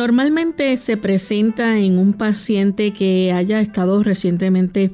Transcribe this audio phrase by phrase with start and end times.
[0.00, 4.92] Normalmente se presenta en un paciente que haya estado recientemente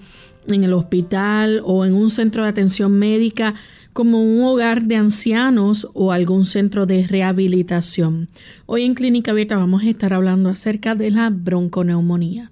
[0.48, 3.54] en el hospital o en un centro de atención médica
[3.92, 8.28] como un hogar de ancianos o algún centro de rehabilitación.
[8.66, 12.50] Hoy en Clínica Abierta vamos a estar hablando acerca de la bronconeumonía.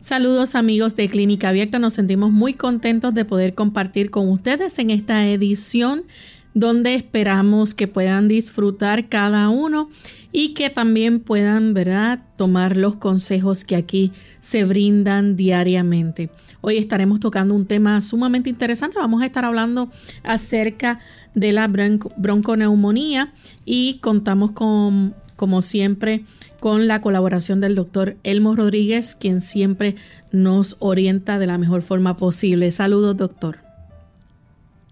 [0.00, 4.88] Saludos amigos de Clínica Abierta, nos sentimos muy contentos de poder compartir con ustedes en
[4.88, 6.04] esta edición
[6.54, 9.90] donde esperamos que puedan disfrutar cada uno
[10.32, 16.30] y que también puedan, ¿verdad?, tomar los consejos que aquí se brindan diariamente.
[16.60, 18.98] Hoy estaremos tocando un tema sumamente interesante.
[18.98, 19.90] Vamos a estar hablando
[20.22, 20.98] acerca
[21.34, 23.32] de la bronconeumonía
[23.64, 26.24] y contamos con, como siempre,
[26.60, 29.94] con la colaboración del doctor Elmo Rodríguez, quien siempre
[30.32, 32.70] nos orienta de la mejor forma posible.
[32.72, 33.67] Saludos, doctor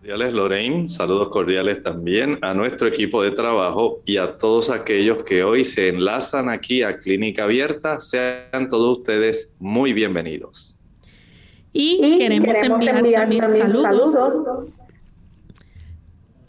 [0.06, 0.86] cordiales, Lorraine.
[0.86, 5.88] Saludos cordiales también a nuestro equipo de trabajo y a todos aquellos que hoy se
[5.88, 7.98] enlazan aquí a Clínica Abierta.
[7.98, 10.76] Sean todos ustedes muy bienvenidos.
[11.72, 14.16] Y, queremos, enviar, también, saludos,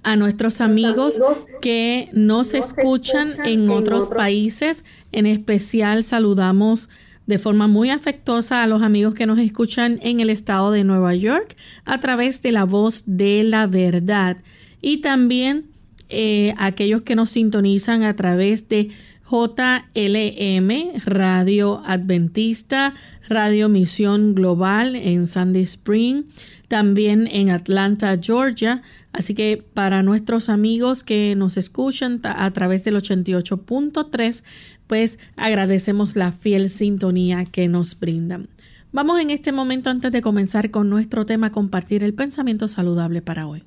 [0.03, 1.19] a nuestros amigos
[1.59, 4.85] que nos escuchan en otros países.
[5.12, 6.90] En especial saludamos
[7.28, 11.14] de forma muy afectuosa a los amigos que nos escuchan en el estado de Nueva
[11.14, 11.56] York
[11.86, 14.38] a través de la voz de la verdad
[14.82, 15.66] y también
[16.10, 18.90] eh, aquellos que nos sintonizan a través de
[19.30, 22.94] JLM, Radio Adventista,
[23.28, 26.24] Radio Misión Global en Sandy Spring,
[26.70, 28.82] también en Atlanta, Georgia.
[29.12, 34.44] Así que para nuestros amigos que nos escuchan a través del 88.3,
[34.88, 38.50] pues agradecemos la fiel sintonía que nos brindan.
[38.92, 43.22] Vamos en este momento, antes de comenzar con nuestro tema, a compartir el pensamiento saludable
[43.22, 43.64] para hoy.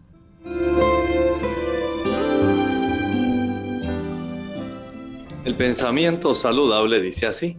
[5.45, 7.57] El pensamiento saludable dice así.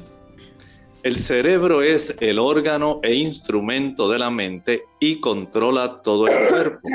[1.03, 6.87] El cerebro es el órgano e instrumento de la mente y controla todo el cuerpo.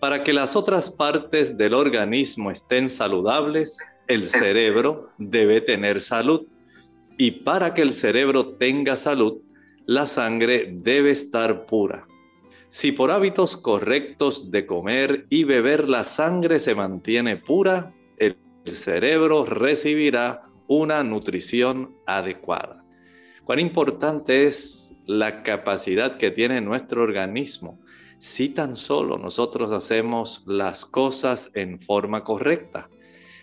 [0.00, 3.78] Para que las otras partes del organismo estén saludables,
[4.08, 6.46] el cerebro debe tener salud.
[7.16, 9.38] Y para que el cerebro tenga salud,
[9.86, 12.06] la sangre debe estar pura.
[12.70, 19.44] Si por hábitos correctos de comer y beber la sangre se mantiene pura, el cerebro
[19.44, 22.84] recibirá una nutrición adecuada.
[23.44, 27.78] Cuán importante es la capacidad que tiene nuestro organismo
[28.18, 32.88] si tan solo nosotros hacemos las cosas en forma correcta.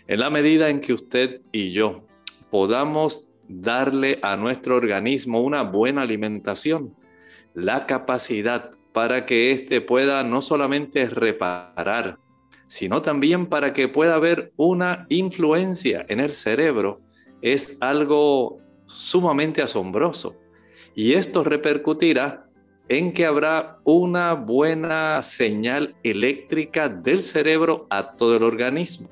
[0.06, 2.04] En la medida en que usted y yo
[2.50, 6.94] podamos darle a nuestro organismo una buena alimentación,
[7.54, 12.18] la capacidad para que éste pueda no solamente reparar,
[12.66, 17.00] sino también para que pueda haber una influencia en el cerebro,
[17.40, 20.36] es algo sumamente asombroso.
[20.94, 22.46] Y esto repercutirá
[22.88, 29.08] en que habrá una buena señal eléctrica del cerebro a todo el organismo.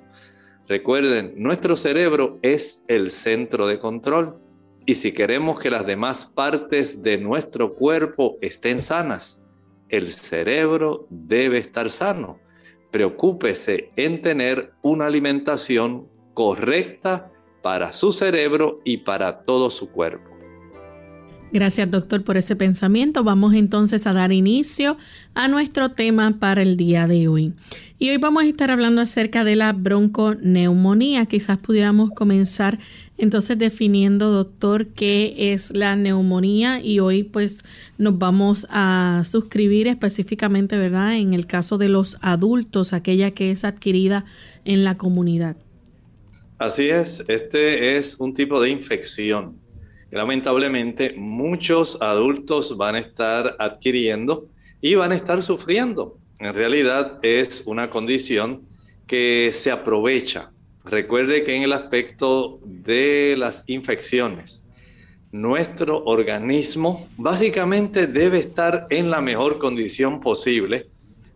[0.70, 4.38] Recuerden, nuestro cerebro es el centro de control
[4.86, 9.42] y si queremos que las demás partes de nuestro cuerpo estén sanas,
[9.88, 12.38] el cerebro debe estar sano.
[12.92, 17.32] Preocúpese en tener una alimentación correcta
[17.62, 20.29] para su cerebro y para todo su cuerpo.
[21.52, 23.24] Gracias doctor por ese pensamiento.
[23.24, 24.96] Vamos entonces a dar inicio
[25.34, 27.54] a nuestro tema para el día de hoy.
[27.98, 31.26] Y hoy vamos a estar hablando acerca de la bronconeumonía.
[31.26, 32.78] Quizás pudiéramos comenzar
[33.18, 37.64] entonces definiendo, doctor, qué es la neumonía y hoy pues
[37.98, 41.16] nos vamos a suscribir específicamente, ¿verdad?
[41.16, 44.24] En el caso de los adultos, aquella que es adquirida
[44.64, 45.56] en la comunidad.
[46.58, 49.56] Así es, este es un tipo de infección
[50.10, 54.46] lamentablemente muchos adultos van a estar adquiriendo
[54.80, 56.18] y van a estar sufriendo.
[56.38, 58.62] En realidad es una condición
[59.06, 60.50] que se aprovecha
[60.84, 64.64] Recuerde que en el aspecto de las infecciones,
[65.30, 70.88] nuestro organismo básicamente debe estar en la mejor condición posible,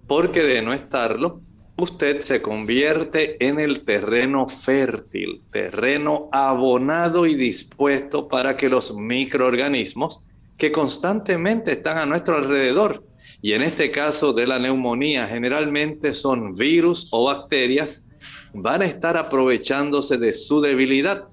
[0.06, 1.42] porque de no estarlo,
[1.76, 10.20] usted se convierte en el terreno fértil, terreno abonado y dispuesto para que los microorganismos
[10.56, 13.04] que constantemente están a nuestro alrededor,
[13.42, 18.06] y en este caso de la neumonía generalmente son virus o bacterias,
[18.52, 21.24] van a estar aprovechándose de su debilidad.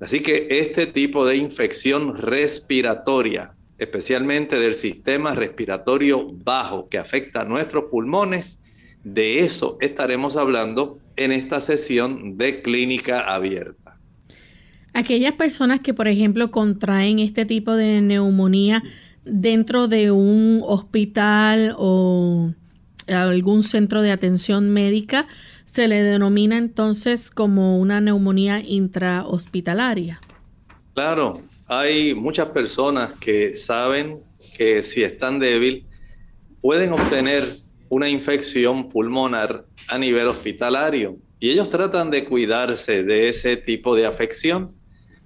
[0.00, 7.44] Así que este tipo de infección respiratoria, especialmente del sistema respiratorio bajo que afecta a
[7.44, 8.60] nuestros pulmones,
[9.04, 13.98] de eso estaremos hablando en esta sesión de clínica abierta.
[14.94, 18.82] Aquellas personas que, por ejemplo, contraen este tipo de neumonía
[19.24, 22.52] dentro de un hospital o
[23.08, 25.26] algún centro de atención médica,
[25.64, 30.20] se le denomina entonces como una neumonía intrahospitalaria.
[30.94, 34.18] Claro, hay muchas personas que saben
[34.56, 35.84] que si están débil
[36.60, 37.42] pueden obtener
[37.88, 41.16] una infección pulmonar a nivel hospitalario.
[41.40, 44.70] Y ellos tratan de cuidarse de ese tipo de afección,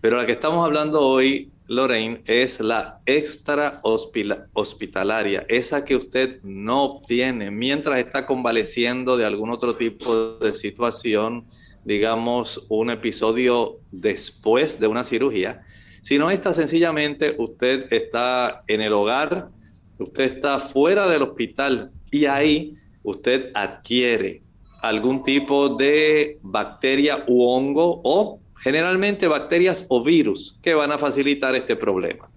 [0.00, 6.84] pero la que estamos hablando hoy Lorraine, es la extra hospitalaria, esa que usted no
[6.84, 11.44] obtiene mientras está convaleciendo de algún otro tipo de situación,
[11.84, 15.60] digamos, un episodio después de una cirugía,
[16.00, 19.50] sino esta sencillamente usted está en el hogar,
[19.98, 24.42] usted está fuera del hospital y ahí usted adquiere
[24.82, 31.54] algún tipo de bacteria u hongo o generalmente bacterias o virus que van a facilitar
[31.54, 32.28] este problema.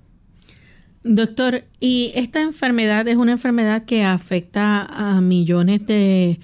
[1.04, 6.40] Doctor, ¿y esta enfermedad es una enfermedad que afecta a millones de,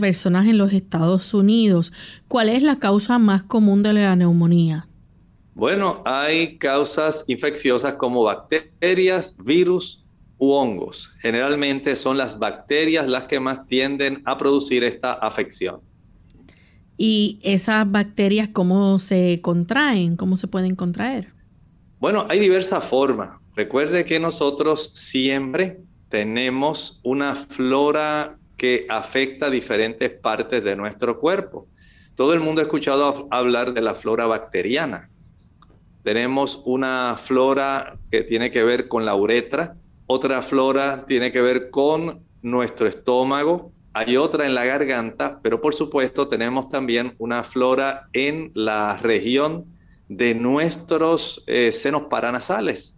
[0.00, 1.92] personas en los Estados Unidos?
[2.26, 4.88] ¿Cuál es la causa más común de la neumonía?
[5.54, 9.97] Bueno, hay causas infecciosas como bacterias, virus
[10.38, 11.12] u hongos.
[11.20, 15.80] Generalmente son las bacterias las que más tienden a producir esta afección.
[16.96, 20.16] ¿Y esas bacterias cómo se contraen?
[20.16, 21.32] ¿Cómo se pueden contraer?
[22.00, 23.38] Bueno, hay diversas formas.
[23.54, 31.68] Recuerde que nosotros siempre tenemos una flora que afecta diferentes partes de nuestro cuerpo.
[32.16, 35.10] Todo el mundo ha escuchado hablar de la flora bacteriana.
[36.02, 39.76] Tenemos una flora que tiene que ver con la uretra,
[40.08, 45.74] otra flora tiene que ver con nuestro estómago, hay otra en la garganta, pero por
[45.74, 49.66] supuesto tenemos también una flora en la región
[50.08, 52.96] de nuestros eh, senos paranasales.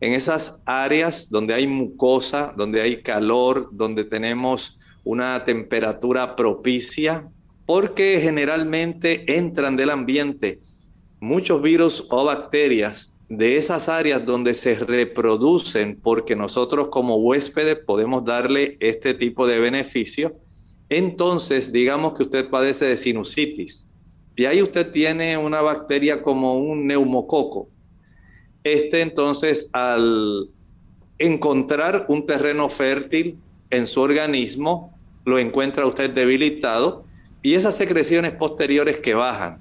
[0.00, 7.28] En esas áreas donde hay mucosa, donde hay calor, donde tenemos una temperatura propicia,
[7.64, 10.58] porque generalmente entran del ambiente
[11.20, 18.24] muchos virus o bacterias de esas áreas donde se reproducen, porque nosotros como huéspedes podemos
[18.24, 20.34] darle este tipo de beneficio,
[20.88, 23.86] entonces digamos que usted padece de sinusitis
[24.34, 27.68] y ahí usted tiene una bacteria como un neumococo.
[28.64, 30.50] Este entonces al
[31.18, 33.38] encontrar un terreno fértil
[33.70, 37.04] en su organismo, lo encuentra usted debilitado
[37.42, 39.60] y esas secreciones posteriores que bajan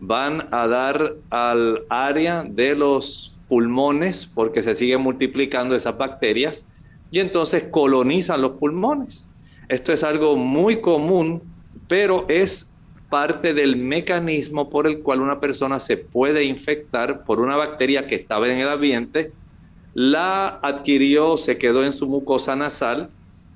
[0.00, 6.64] van a dar al área de los pulmones porque se siguen multiplicando esas bacterias
[7.10, 9.28] y entonces colonizan los pulmones.
[9.68, 11.42] Esto es algo muy común,
[11.86, 12.70] pero es
[13.10, 18.14] parte del mecanismo por el cual una persona se puede infectar por una bacteria que
[18.14, 19.32] estaba en el ambiente,
[19.94, 23.10] la adquirió, se quedó en su mucosa nasal,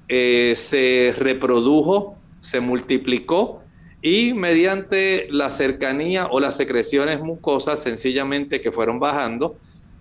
[0.08, 3.63] eh, se reprodujo, se multiplicó
[4.04, 9.56] y mediante la cercanía o las secreciones mucosas sencillamente que fueron bajando,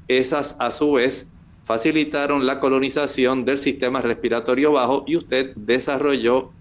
[0.09, 1.25] esas a su vez
[1.63, 6.51] facilitaron la colonización del sistema respiratorio bajo y usted desarrolló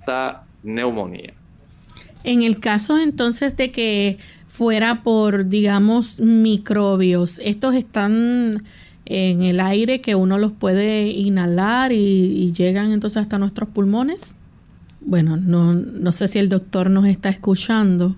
[0.00, 1.34] esta neumonía.
[2.24, 4.16] En el caso entonces de que
[4.48, 8.64] fuera por, digamos, microbios, estos están
[9.04, 14.38] en el aire que uno los puede inhalar y, y llegan entonces hasta nuestros pulmones.
[15.06, 18.16] Bueno, no, no sé si el doctor nos está escuchando.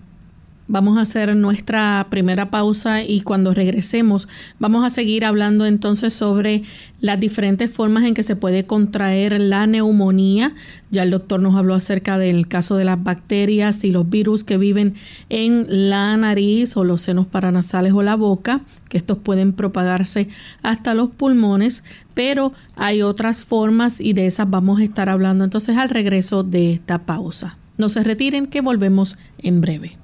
[0.70, 6.62] Vamos a hacer nuestra primera pausa y cuando regresemos vamos a seguir hablando entonces sobre
[7.00, 10.54] las diferentes formas en que se puede contraer la neumonía.
[10.90, 14.58] Ya el doctor nos habló acerca del caso de las bacterias y los virus que
[14.58, 14.94] viven
[15.30, 18.60] en la nariz o los senos paranasales o la boca,
[18.90, 20.28] que estos pueden propagarse
[20.62, 21.82] hasta los pulmones,
[22.12, 26.75] pero hay otras formas y de esas vamos a estar hablando entonces al regreso de
[26.75, 27.56] esta pausa.
[27.78, 29.96] No se retiren que volvemos en breve.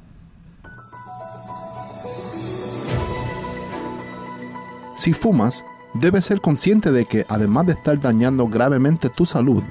[4.94, 9.62] Si fumas, debes ser consciente de que además de estar dañando gravemente tu salud,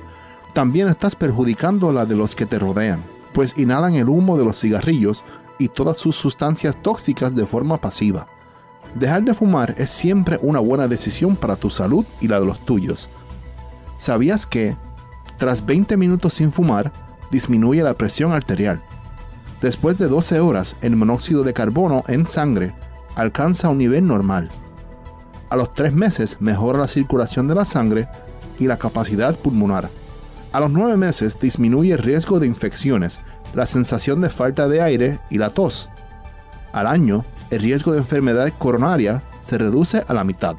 [0.53, 3.01] también estás perjudicando la de los que te rodean,
[3.34, 5.24] pues inhalan el humo de los cigarrillos
[5.58, 8.27] y todas sus sustancias tóxicas de forma pasiva.
[8.96, 12.60] Dejar de fumar es siempre una buena decisión para tu salud y la de los
[12.60, 13.10] tuyos.
[13.98, 14.77] ¿Sabías que,
[15.38, 16.92] tras 20 minutos sin fumar,
[17.32, 18.84] disminuye la presión arterial?
[19.62, 22.75] Después de 12 horas, el monóxido de carbono en sangre
[23.15, 24.50] alcanza un nivel normal.
[25.53, 28.07] A los 3 meses mejora la circulación de la sangre
[28.57, 29.88] y la capacidad pulmonar.
[30.51, 33.19] A los 9 meses disminuye el riesgo de infecciones,
[33.53, 35.91] la sensación de falta de aire y la tos.
[36.72, 40.55] Al año, el riesgo de enfermedad coronaria se reduce a la mitad.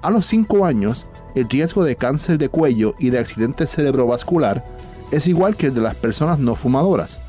[0.00, 4.64] A los 5 años, el riesgo de cáncer de cuello y de accidente cerebrovascular
[5.10, 7.20] es igual que el de las personas no fumadoras,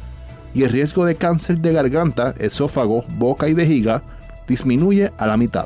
[0.54, 4.04] y el riesgo de cáncer de garganta, esófago, boca y vejiga
[4.48, 5.66] disminuye a la mitad.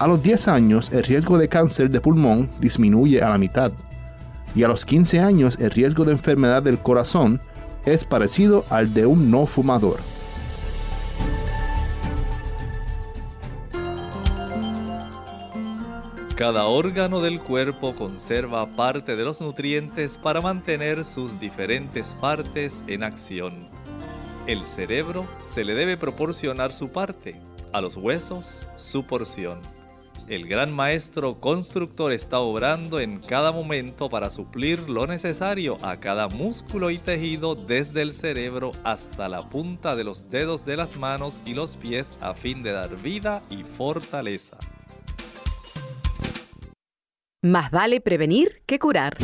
[0.00, 3.70] A los 10 años, el riesgo de cáncer de pulmón disminuye a la mitad,
[4.54, 7.38] y a los 15 años, el riesgo de enfermedad del corazón
[7.84, 10.00] es parecido al de un no fumador.
[16.34, 23.02] Cada órgano del cuerpo conserva parte de los nutrientes para mantener sus diferentes partes en
[23.02, 23.68] acción.
[24.46, 27.38] El cerebro se le debe proporcionar su parte,
[27.74, 29.60] a los huesos su porción.
[30.30, 36.28] El gran maestro constructor está obrando en cada momento para suplir lo necesario a cada
[36.28, 41.42] músculo y tejido desde el cerebro hasta la punta de los dedos de las manos
[41.44, 44.56] y los pies a fin de dar vida y fortaleza.
[47.42, 49.16] Más vale prevenir que curar.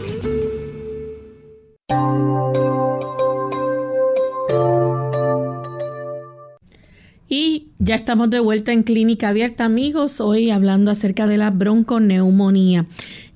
[7.32, 12.86] Y ya estamos de vuelta en Clínica Abierta, amigos, hoy hablando acerca de la bronconeumonía.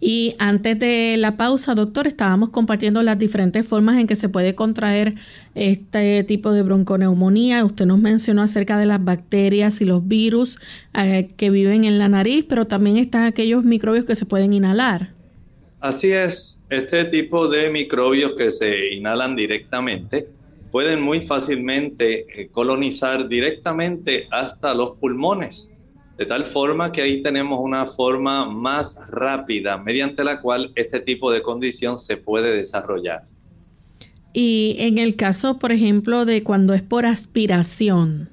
[0.01, 4.57] Y antes de la pausa, doctor, estábamos compartiendo las diferentes formas en que se puede
[4.57, 5.15] contraer
[5.55, 7.65] este tipo de bronconeumonía.
[7.65, 10.59] Usted nos mencionó acerca de las bacterias y los virus
[10.93, 15.11] eh, que viven en la nariz, pero también están aquellos microbios que se pueden inhalar.
[15.79, 20.27] Así es, este tipo de microbios que se inhalan directamente
[20.75, 25.71] pueden muy fácilmente eh, colonizar directamente hasta los pulmones,
[26.19, 31.31] de tal forma que ahí tenemos una forma más rápida mediante la cual este tipo
[31.31, 33.23] de condición se puede desarrollar.
[34.33, 38.29] Y en el caso, por ejemplo, de cuando es por aspiración.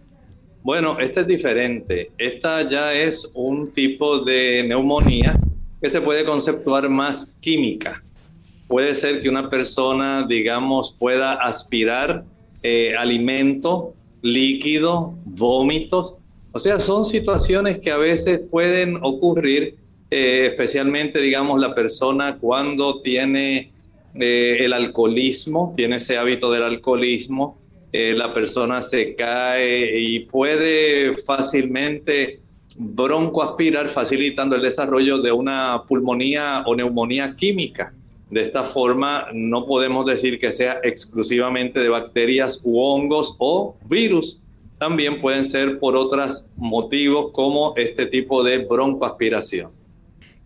[0.64, 2.10] Bueno, este es diferente.
[2.18, 5.40] Esta ya es un tipo de neumonía
[5.80, 8.04] que se puede conceptuar más química
[8.72, 12.24] puede ser que una persona, digamos, pueda aspirar
[12.64, 16.16] eh, alimento, líquido, vómitos.
[16.54, 19.76] O sea, son situaciones que a veces pueden ocurrir,
[20.10, 23.74] eh, especialmente, digamos, la persona cuando tiene
[24.16, 27.58] eh, el alcoholismo, tiene ese hábito del alcoholismo,
[27.94, 32.40] la persona se cae y puede fácilmente
[32.78, 37.94] broncoaspirar, facilitando el desarrollo de una pulmonía o neumonía química.
[38.32, 44.40] De esta forma, no podemos decir que sea exclusivamente de bacterias u hongos o virus.
[44.80, 49.72] También pueden ser por otros motivos como este tipo de broncoaspiración.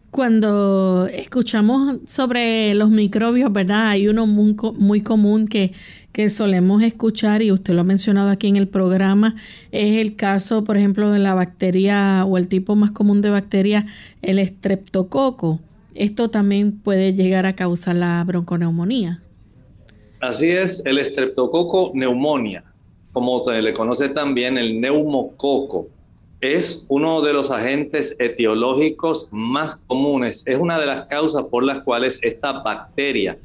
[0.10, 3.90] Cuando escuchamos sobre los microbios, ¿verdad?
[3.90, 5.74] Hay uno muy, común que,
[6.12, 9.36] que solemos escuchar y usted lo ha mencionado aquí en el programa,
[9.72, 13.86] es el caso, por ejemplo, de la bacteria o el tipo más común de bacteria,
[14.24, 15.60] el estreptococo.
[15.96, 19.24] Esto también puede llegar a causar la bronconeumonía.
[20.22, 22.64] Así es, el estreptococo neumonía,
[23.12, 25.90] como se le conoce también el neumococo
[26.42, 30.44] es uno de los agentes etiológicos más comunes.
[30.46, 33.38] Es una de las causas por las cuales esta bacteria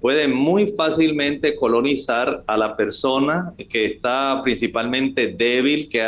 [0.00, 6.02] puede muy fácilmente colonizar a la persona que está principalmente débil, que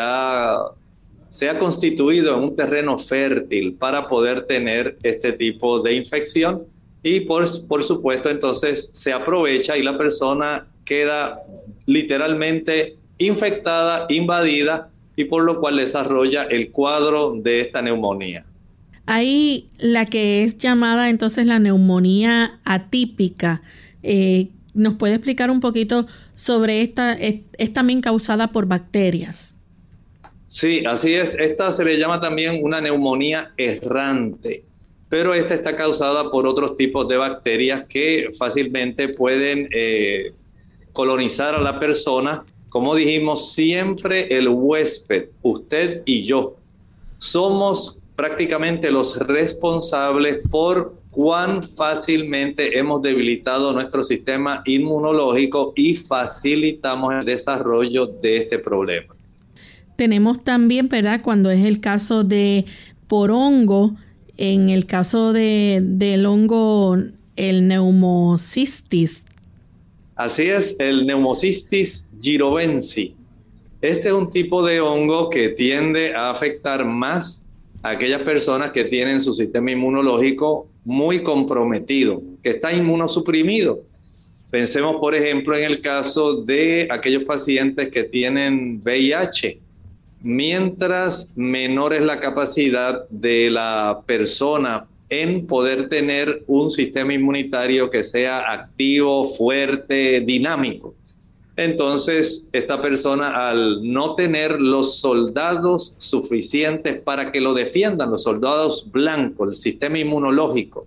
[1.28, 6.64] se ha constituido en un terreno fértil para poder tener este tipo de infección.
[7.02, 11.42] Y por, por supuesto, entonces se aprovecha y la persona queda
[11.86, 18.44] literalmente infectada, invadida y por lo cual desarrolla el cuadro de esta neumonía.
[19.06, 23.62] Hay la que es llamada entonces la neumonía atípica.
[24.02, 27.14] Eh, ¿Nos puede explicar un poquito sobre esta?
[27.14, 29.56] Es, también causada por bacterias.
[30.48, 31.36] Sí, así es.
[31.38, 34.64] Esta se le llama también una neumonía errante,
[35.08, 40.32] pero esta está causada por otros tipos de bacterias que fácilmente pueden eh,
[40.92, 46.56] colonizar a la persona como dijimos, siempre el huésped, usted y yo,
[47.18, 57.24] somos prácticamente los responsables por cuán fácilmente hemos debilitado nuestro sistema inmunológico y facilitamos el
[57.24, 59.14] desarrollo de este problema.
[59.98, 61.22] Tenemos también, ¿verdad?
[61.22, 62.66] Cuando es el caso de
[63.08, 63.96] por hongo,
[64.36, 66.96] en el caso de, del hongo,
[67.34, 69.26] el neumocistis,
[70.18, 73.14] Así es, el Neumocystis girovensi.
[73.80, 77.48] Este es un tipo de hongo que tiende a afectar más
[77.84, 83.82] a aquellas personas que tienen su sistema inmunológico muy comprometido, que está inmunosuprimido.
[84.50, 89.60] Pensemos, por ejemplo, en el caso de aquellos pacientes que tienen VIH.
[90.22, 98.04] Mientras menor es la capacidad de la persona en poder tener un sistema inmunitario que
[98.04, 100.94] sea activo, fuerte, dinámico.
[101.56, 108.86] Entonces, esta persona al no tener los soldados suficientes para que lo defiendan, los soldados
[108.92, 110.86] blancos, el sistema inmunológico,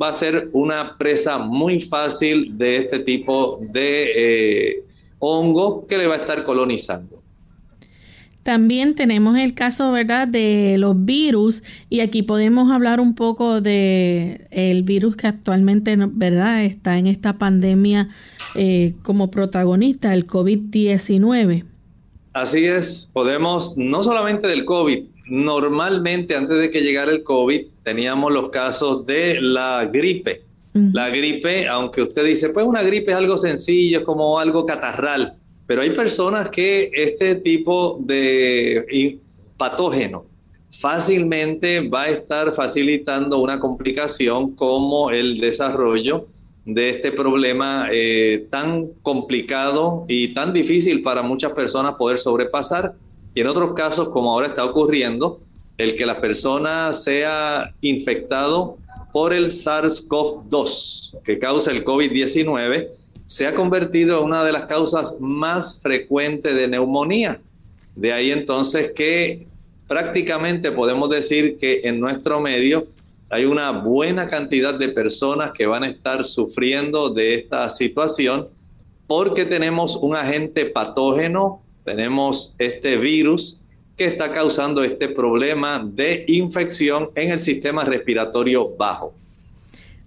[0.00, 4.84] va a ser una presa muy fácil de este tipo de eh,
[5.18, 7.19] hongo que le va a estar colonizando.
[8.42, 14.46] También tenemos el caso, ¿verdad?, de los virus y aquí podemos hablar un poco de
[14.50, 18.08] el virus que actualmente, ¿verdad?, está en esta pandemia
[18.54, 21.64] eh, como protagonista, el COVID-19.
[22.32, 28.32] Así es, podemos, no solamente del COVID, normalmente antes de que llegara el COVID teníamos
[28.32, 30.42] los casos de la gripe.
[30.72, 35.39] La gripe, aunque usted dice, pues una gripe es algo sencillo, es como algo catarral
[35.70, 39.20] pero hay personas que este tipo de
[39.56, 40.24] patógeno
[40.80, 46.26] fácilmente va a estar facilitando una complicación como el desarrollo
[46.64, 52.94] de este problema eh, tan complicado y tan difícil para muchas personas poder sobrepasar.
[53.32, 55.38] Y en otros casos, como ahora está ocurriendo,
[55.78, 58.76] el que la persona sea infectado
[59.12, 62.88] por el SARS-CoV-2 que causa el COVID-19
[63.30, 67.40] se ha convertido en una de las causas más frecuentes de neumonía.
[67.94, 69.46] De ahí entonces que
[69.86, 72.88] prácticamente podemos decir que en nuestro medio
[73.28, 78.48] hay una buena cantidad de personas que van a estar sufriendo de esta situación
[79.06, 83.60] porque tenemos un agente patógeno, tenemos este virus
[83.96, 89.19] que está causando este problema de infección en el sistema respiratorio bajo.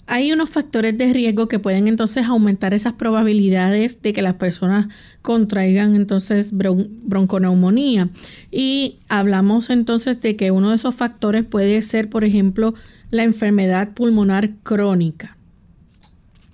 [0.06, 4.88] Hay unos factores de riesgo que pueden entonces aumentar esas probabilidades de que las personas
[5.22, 8.10] contraigan entonces bronconeumonía.
[8.52, 12.74] Y hablamos entonces de que uno de esos factores puede ser, por ejemplo,
[13.12, 15.38] la enfermedad pulmonar crónica.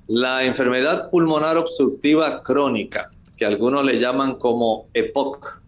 [0.07, 5.59] La enfermedad pulmonar obstructiva crónica, que algunos le llaman como EPOC,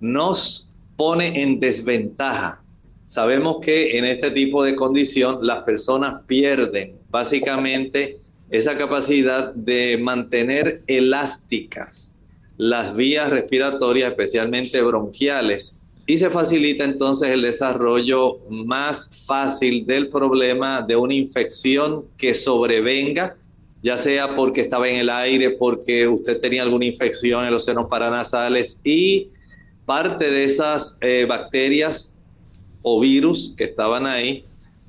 [0.00, 2.62] nos pone en desventaja.
[3.06, 8.18] Sabemos que en este tipo de condición las personas pierden básicamente
[8.50, 12.12] esa capacidad de mantener elásticas
[12.56, 20.82] las vías respiratorias, especialmente bronquiales, y se facilita entonces el desarrollo más fácil del problema
[20.82, 23.36] de una infección que sobrevenga,
[23.82, 27.88] ya sea porque estaba en el aire, porque usted tenía alguna infección en los senos
[27.88, 29.28] paranasales y
[29.86, 32.12] parte de esas eh, bacterias
[32.82, 34.44] o virus que estaban ahí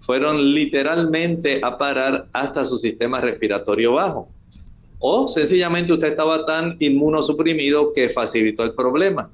[0.05, 4.29] fueron literalmente a parar hasta su sistema respiratorio bajo.
[4.99, 9.29] O sencillamente usted estaba tan inmunosuprimido que facilitó el problema.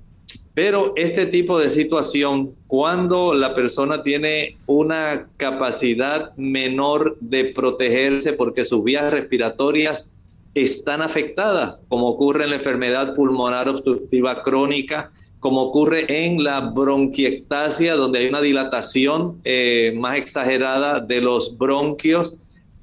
[0.54, 8.66] Pero este tipo de situación, cuando la persona tiene una capacidad menor de protegerse porque
[8.66, 10.12] sus vías respiratorias
[10.56, 17.96] están afectadas, como ocurre en la enfermedad pulmonar obstructiva crónica, como ocurre en la bronquiectasia,
[17.96, 22.36] donde hay una dilatación eh, más exagerada de los bronquios,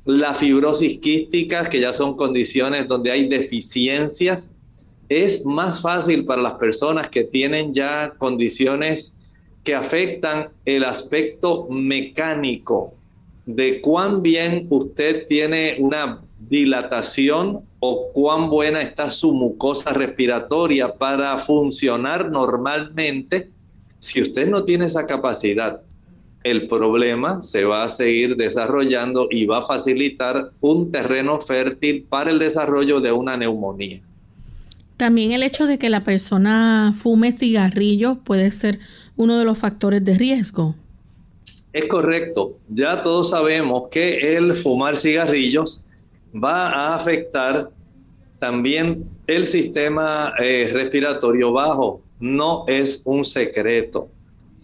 [0.05, 4.51] la fibrosis quística, que ya son condiciones donde hay deficiencias.
[5.09, 9.17] Es más fácil para las personas que tienen ya condiciones
[9.63, 12.95] que afectan el aspecto mecánico
[13.45, 21.39] de cuán bien usted tiene una dilatación o cuán buena está su mucosa respiratoria para
[21.39, 23.51] funcionar normalmente.
[23.99, 25.83] Si usted no tiene esa capacidad,
[26.43, 32.31] el problema se va a seguir desarrollando y va a facilitar un terreno fértil para
[32.31, 34.01] el desarrollo de una neumonía.
[34.97, 38.81] También el hecho de que la persona fume cigarrillos puede ser
[39.17, 40.75] uno de los factores de riesgo.
[41.73, 42.59] Es correcto.
[42.69, 45.83] Ya todos sabemos que el fumar cigarrillos
[46.35, 47.71] va a afectar
[48.39, 52.03] también el sistema eh, respiratorio bajo.
[52.21, 54.09] No es un secreto.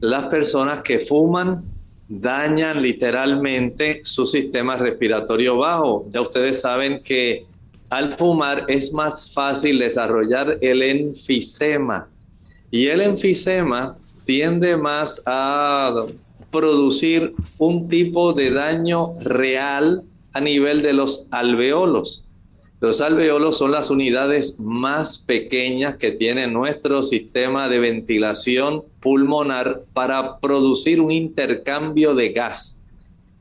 [0.00, 1.64] Las personas que fuman
[2.08, 6.06] dañan literalmente su sistema respiratorio bajo.
[6.12, 7.46] Ya ustedes saben que
[7.88, 12.08] al fumar es más fácil desarrollar el enfisema.
[12.70, 16.06] Y el enfisema tiende más a
[16.50, 20.04] producir un tipo de daño real
[20.34, 22.24] a nivel de los alveolos.
[22.82, 30.40] Los alveolos son las unidades más pequeñas que tiene nuestro sistema de ventilación pulmonar para
[30.40, 32.82] producir un intercambio de gas.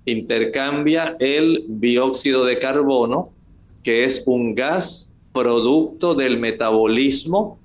[0.05, 3.31] Intercambia el dióxido de carbono,
[3.81, 7.57] que es un gas producto del metabolismo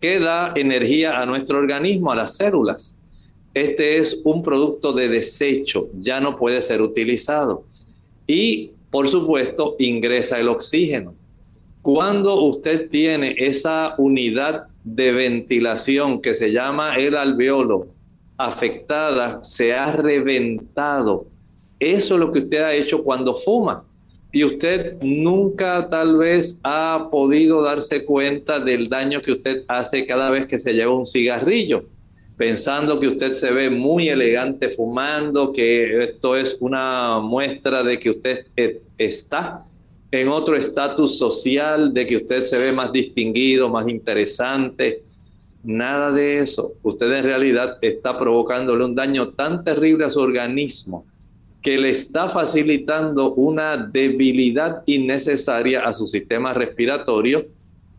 [0.00, 2.96] que da energía a nuestro organismo, a las células.
[3.52, 7.64] Este es un producto de desecho, ya no puede ser utilizado
[8.28, 11.14] y por supuesto ingresa el oxígeno.
[11.82, 17.88] Cuando usted tiene esa unidad de ventilación que se llama el alveolo
[18.38, 21.26] afectada, se ha reventado.
[21.78, 23.84] Eso es lo que usted ha hecho cuando fuma.
[24.32, 30.30] Y usted nunca tal vez ha podido darse cuenta del daño que usted hace cada
[30.30, 31.84] vez que se lleva un cigarrillo
[32.36, 38.10] pensando que usted se ve muy elegante fumando, que esto es una muestra de que
[38.10, 38.46] usted
[38.98, 39.64] está
[40.10, 45.02] en otro estatus social, de que usted se ve más distinguido, más interesante.
[45.64, 46.74] Nada de eso.
[46.82, 51.06] Usted en realidad está provocándole un daño tan terrible a su organismo
[51.60, 57.46] que le está facilitando una debilidad innecesaria a su sistema respiratorio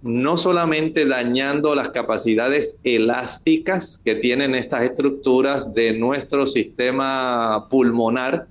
[0.01, 8.47] no solamente dañando las capacidades elásticas que tienen estas estructuras de nuestro sistema pulmonar,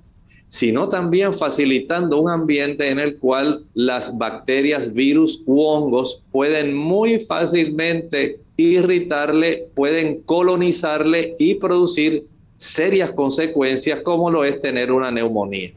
[0.47, 7.19] sino también facilitando un ambiente en el cual las bacterias, virus u hongos pueden muy
[7.19, 15.71] fácilmente irritarle, pueden colonizarle y producir serias consecuencias como lo es tener una neumonía.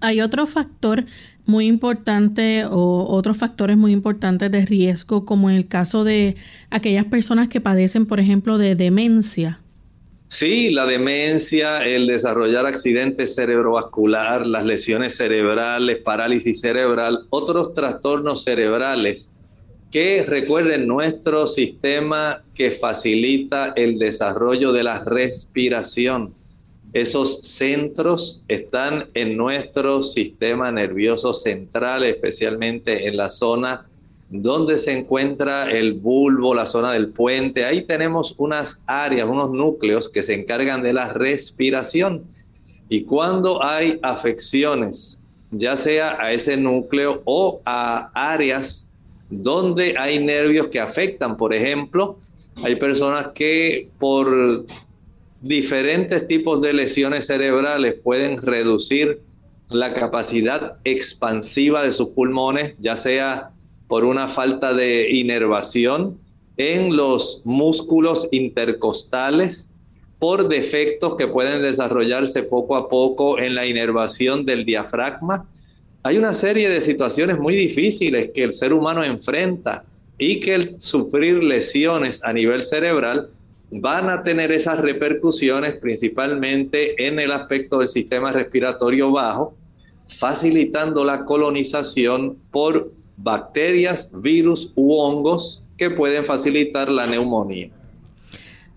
[0.00, 1.04] Hay otro factor
[1.50, 6.36] muy importante o otros factores muy importantes de riesgo, como en el caso de
[6.70, 9.60] aquellas personas que padecen, por ejemplo, de demencia.
[10.28, 19.32] Sí, la demencia, el desarrollar accidentes cerebrovascular, las lesiones cerebrales, parálisis cerebral, otros trastornos cerebrales
[19.90, 26.32] que recuerden nuestro sistema que facilita el desarrollo de la respiración
[26.92, 33.86] esos centros están en nuestro sistema nervioso central, especialmente en la zona
[34.28, 37.64] donde se encuentra el bulbo, la zona del puente.
[37.64, 42.24] Ahí tenemos unas áreas, unos núcleos que se encargan de la respiración.
[42.88, 48.86] Y cuando hay afecciones, ya sea a ese núcleo o a áreas
[49.28, 52.18] donde hay nervios que afectan, por ejemplo,
[52.62, 54.64] hay personas que por
[55.40, 59.20] diferentes tipos de lesiones cerebrales pueden reducir
[59.68, 63.50] la capacidad expansiva de sus pulmones, ya sea
[63.88, 66.18] por una falta de inervación
[66.56, 69.68] en los músculos intercostales,
[70.18, 75.46] por defectos que pueden desarrollarse poco a poco en la inervación del diafragma.
[76.02, 79.84] Hay una serie de situaciones muy difíciles que el ser humano enfrenta
[80.18, 83.30] y que el sufrir lesiones a nivel cerebral
[83.70, 89.54] van a tener esas repercusiones principalmente en el aspecto del sistema respiratorio bajo,
[90.08, 97.70] facilitando la colonización por bacterias, virus u hongos que pueden facilitar la neumonía.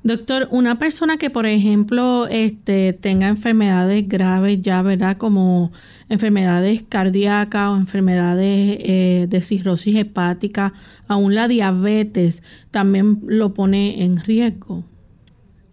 [0.03, 5.15] Doctor, una persona que, por ejemplo, este, tenga enfermedades graves ya, ¿verdad?
[5.15, 5.71] Como
[6.09, 10.73] enfermedades cardíacas o enfermedades eh, de cirrosis hepática,
[11.07, 14.83] aún la diabetes, también lo pone en riesgo.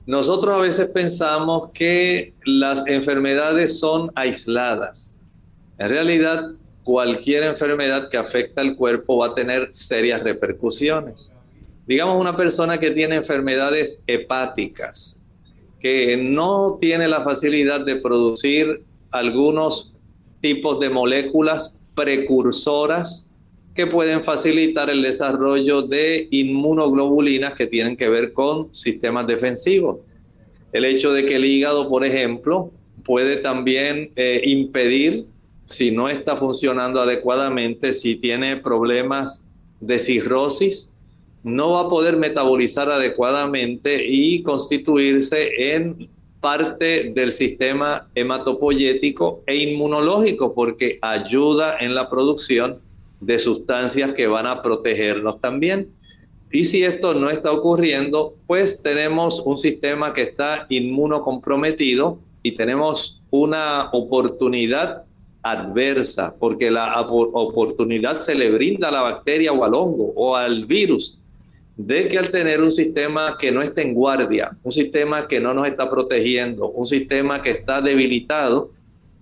[0.07, 5.25] Nosotros a veces pensamos que las enfermedades son aisladas.
[5.77, 6.53] En realidad,
[6.85, 11.33] cualquier enfermedad que afecta al cuerpo va a tener serias repercusiones
[11.91, 15.21] digamos una persona que tiene enfermedades hepáticas,
[15.81, 19.93] que no tiene la facilidad de producir algunos
[20.41, 23.29] tipos de moléculas precursoras
[23.75, 29.99] que pueden facilitar el desarrollo de inmunoglobulinas que tienen que ver con sistemas defensivos.
[30.73, 32.71] El hecho de que el hígado, por ejemplo,
[33.05, 35.27] puede también eh, impedir,
[35.65, 39.45] si no está funcionando adecuadamente, si tiene problemas
[39.81, 40.90] de cirrosis,
[41.43, 46.09] no va a poder metabolizar adecuadamente y constituirse en
[46.41, 52.79] parte del sistema hematopoyético e inmunológico porque ayuda en la producción
[53.21, 55.91] de sustancias que van a protegernos también.
[56.51, 63.21] Y si esto no está ocurriendo, pues tenemos un sistema que está inmunocomprometido y tenemos
[63.31, 65.05] una oportunidad
[65.43, 70.67] adversa, porque la oportunidad se le brinda a la bacteria o al hongo o al
[70.67, 71.19] virus
[71.87, 75.55] de que al tener un sistema que no está en guardia, un sistema que no
[75.55, 78.73] nos está protegiendo, un sistema que está debilitado,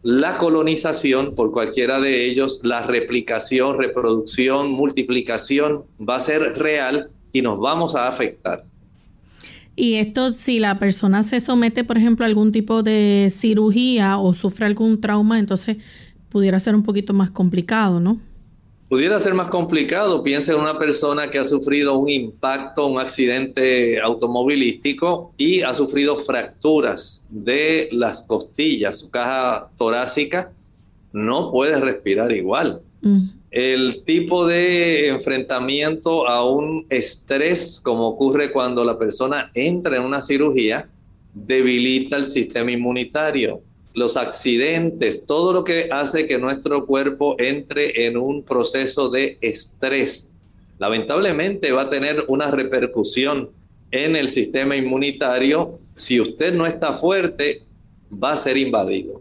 [0.02, 7.42] la colonización por cualquiera de ellos, la replicación, reproducción, multiplicación va a ser real y
[7.42, 8.64] nos vamos a afectar.
[9.76, 14.34] Y esto, si la persona se somete, por ejemplo, a algún tipo de cirugía o
[14.34, 15.76] sufre algún trauma, entonces
[16.28, 18.18] pudiera ser un poquito más complicado, ¿no?
[18.88, 20.22] Pudiera ser más complicado.
[20.22, 26.16] Piensa en una persona que ha sufrido un impacto, un accidente automovilístico y ha sufrido
[26.18, 30.52] fracturas de las costillas, su caja torácica,
[31.12, 32.80] no puede respirar igual.
[33.02, 33.18] Mm.
[33.50, 40.22] El tipo de enfrentamiento a un estrés, como ocurre cuando la persona entra en una
[40.22, 40.88] cirugía,
[41.34, 43.62] debilita el sistema inmunitario
[43.98, 50.28] los accidentes, todo lo que hace que nuestro cuerpo entre en un proceso de estrés,
[50.78, 53.50] lamentablemente va a tener una repercusión
[53.90, 55.80] en el sistema inmunitario.
[55.94, 57.62] Si usted no está fuerte,
[58.12, 59.20] va a ser invadido.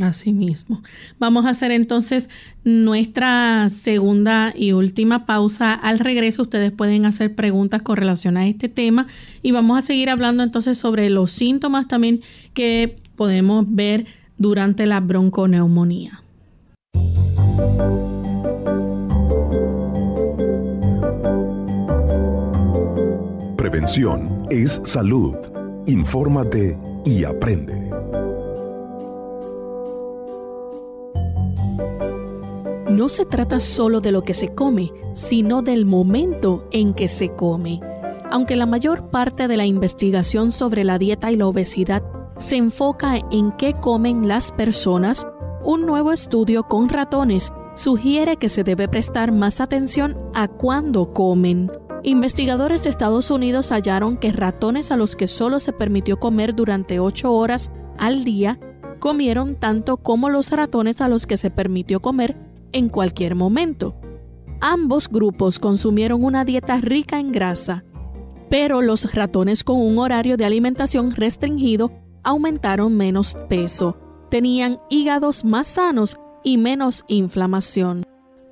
[0.00, 0.82] Así mismo.
[1.18, 2.28] Vamos a hacer entonces
[2.64, 5.72] nuestra segunda y última pausa.
[5.72, 9.06] Al regreso ustedes pueden hacer preguntas con relación a este tema
[9.42, 12.20] y vamos a seguir hablando entonces sobre los síntomas también
[12.52, 14.06] que podemos ver
[14.38, 16.22] durante la bronconeumonía.
[23.56, 25.34] Prevención es salud.
[25.86, 27.90] Infórmate y aprende.
[32.90, 37.28] No se trata solo de lo que se come, sino del momento en que se
[37.30, 37.80] come.
[38.30, 42.02] Aunque la mayor parte de la investigación sobre la dieta y la obesidad
[42.38, 45.26] se enfoca en qué comen las personas,
[45.64, 51.70] un nuevo estudio con ratones sugiere que se debe prestar más atención a cuándo comen.
[52.02, 57.00] Investigadores de Estados Unidos hallaron que ratones a los que solo se permitió comer durante
[57.00, 58.60] 8 horas al día
[59.00, 62.36] comieron tanto como los ratones a los que se permitió comer
[62.72, 63.96] en cualquier momento.
[64.60, 67.84] Ambos grupos consumieron una dieta rica en grasa,
[68.48, 71.92] pero los ratones con un horario de alimentación restringido
[72.26, 73.96] aumentaron menos peso,
[74.30, 78.02] tenían hígados más sanos y menos inflamación.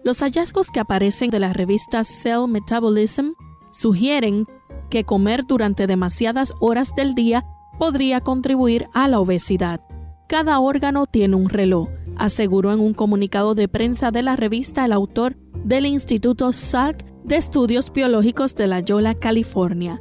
[0.04, 3.32] Los hallazgos que aparecen de la revista Cell Metabolism
[3.72, 4.46] sugieren
[4.90, 7.44] que comer durante demasiadas horas del día
[7.78, 9.80] podría contribuir a la obesidad.
[10.28, 14.92] Cada órgano tiene un reloj, aseguró en un comunicado de prensa de la revista el
[14.92, 20.00] autor del Instituto Salk de Estudios Biológicos de La Yola, California.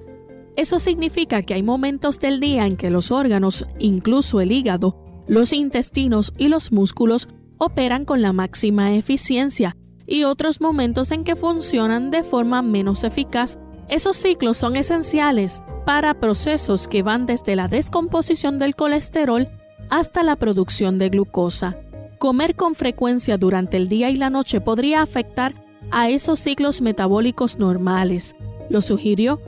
[0.55, 5.51] Eso significa que hay momentos del día en que los órganos, incluso el hígado, los
[5.51, 12.11] intestinos y los músculos, operan con la máxima eficiencia y otros momentos en que funcionan
[12.11, 13.57] de forma menos eficaz.
[13.89, 19.49] Esos ciclos son esenciales para procesos que van desde la descomposición del colesterol
[19.89, 21.77] hasta la producción de glucosa.
[22.19, 25.55] Comer con frecuencia durante el día y la noche podría afectar
[25.91, 28.35] a esos ciclos metabólicos normales,
[28.69, 29.41] lo sugirió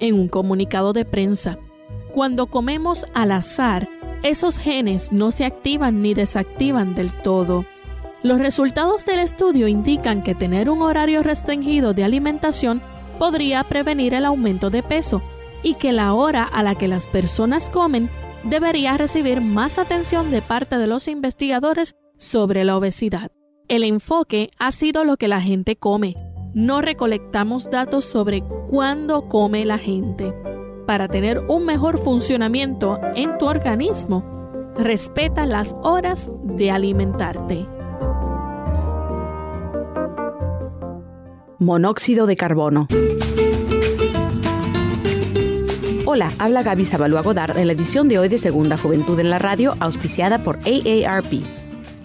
[0.00, 1.58] en un comunicado de prensa.
[2.12, 3.88] Cuando comemos al azar,
[4.22, 7.64] esos genes no se activan ni desactivan del todo.
[8.22, 12.82] Los resultados del estudio indican que tener un horario restringido de alimentación
[13.18, 15.22] podría prevenir el aumento de peso
[15.62, 18.10] y que la hora a la que las personas comen
[18.44, 23.30] debería recibir más atención de parte de los investigadores sobre la obesidad.
[23.68, 26.16] El enfoque ha sido lo que la gente come.
[26.54, 30.32] No recolectamos datos sobre cuándo come la gente.
[30.86, 34.24] Para tener un mejor funcionamiento en tu organismo,
[34.78, 37.66] respeta las horas de alimentarte.
[41.58, 42.88] Monóxido de carbono.
[46.06, 49.38] Hola, habla Gaby Zabalúa Godard en la edición de hoy de Segunda Juventud en la
[49.38, 51.42] Radio, auspiciada por AARP.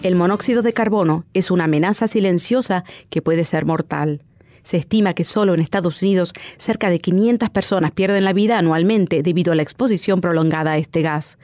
[0.02, 4.20] El monóxido de carbono es una amenaza silenciosa que puede ser mortal.
[4.64, 9.22] Se estima que solo en Estados Unidos cerca de 500 personas pierden la vida anualmente
[9.22, 11.38] debido a la exposición prolongada a este gas.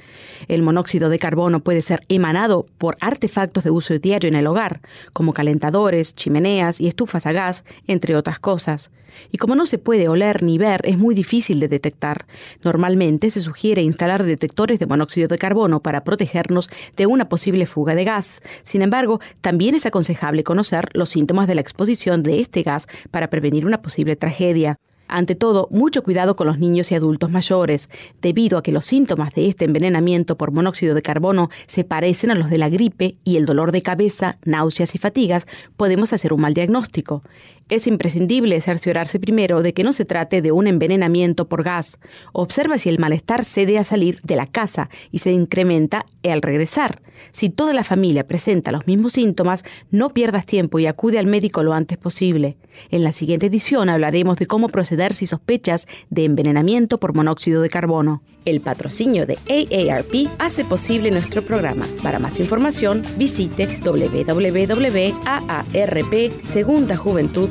[0.48, 4.80] El monóxido de carbono puede ser emanado por artefactos de uso diario en el hogar,
[5.12, 8.90] como calentadores, chimeneas y estufas a gas, entre otras cosas.
[9.30, 12.26] Y como no se puede oler ni ver, es muy difícil de detectar.
[12.62, 17.94] Normalmente se sugiere instalar detectores de monóxido de carbono para protegernos de una posible fuga
[17.94, 18.42] de gas.
[18.62, 23.30] Sin embargo, también es aconsejable conocer los síntomas de la exposición de este gas para
[23.30, 24.78] prevenir una posible tragedia.
[25.08, 27.90] Ante todo, mucho cuidado con los niños y adultos mayores,
[28.22, 32.36] debido a que los síntomas de este envenenamiento por monóxido de carbono se parecen a
[32.36, 36.42] los de la gripe y el dolor de cabeza, náuseas y fatigas, podemos hacer un
[36.42, 37.24] mal diagnóstico.
[37.70, 41.98] Es imprescindible cerciorarse primero de que no se trate de un envenenamiento por gas.
[42.32, 47.00] Observa si el malestar cede a salir de la casa y se incrementa al regresar.
[47.32, 51.62] Si toda la familia presenta los mismos síntomas, no pierdas tiempo y acude al médico
[51.62, 52.56] lo antes posible.
[52.90, 57.68] En la siguiente edición hablaremos de cómo proceder si sospechas de envenenamiento por monóxido de
[57.68, 58.22] carbono.
[58.46, 61.86] El patrocinio de AARP hace posible nuestro programa.
[62.02, 63.66] Para más información, visite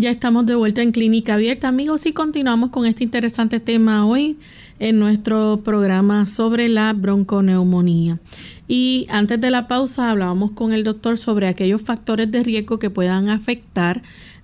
[0.00, 4.38] Ya estamos de vuelta en Clínica Abierta, amigos, y continuamos con este interesante tema hoy
[4.78, 8.18] en nuestro programa sobre la bronconeumonía.
[8.66, 12.88] Y antes de la pausa hablábamos con el doctor sobre aquellos factores de riesgo que
[12.88, 14.00] puedan afectar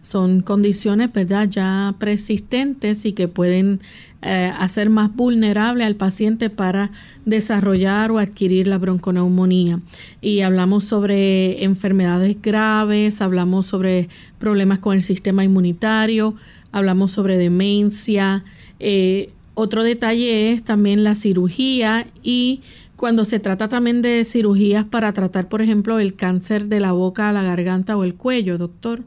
[0.07, 3.81] son condiciones, ¿verdad?, ya persistentes y que pueden
[4.23, 6.93] eh, hacer más vulnerable al paciente para
[7.25, 9.81] desarrollar o adquirir la bronconeumonía.
[10.21, 16.37] Y hablamos sobre enfermedades graves, hablamos sobre problemas con el sistema inmunitario,
[16.71, 18.45] hablamos sobre demencia.
[18.79, 22.61] Eh, otro detalle es también la cirugía y
[22.95, 27.33] cuando se trata también de cirugías para tratar, por ejemplo, el cáncer de la boca,
[27.33, 29.03] la garganta o el cuello, doctor.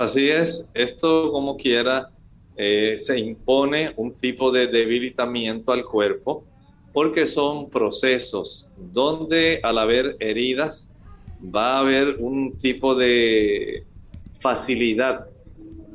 [0.00, 2.08] Así es, esto como quiera
[2.56, 6.42] eh, se impone un tipo de debilitamiento al cuerpo
[6.94, 10.94] porque son procesos donde al haber heridas
[11.54, 13.84] va a haber un tipo de
[14.38, 15.26] facilidad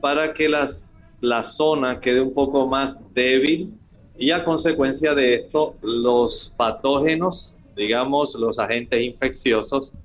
[0.01, 3.73] para que las, la zona quede un poco más débil
[4.19, 9.95] y a consecuencia de esto los patógenos, digamos los agentes infecciosos,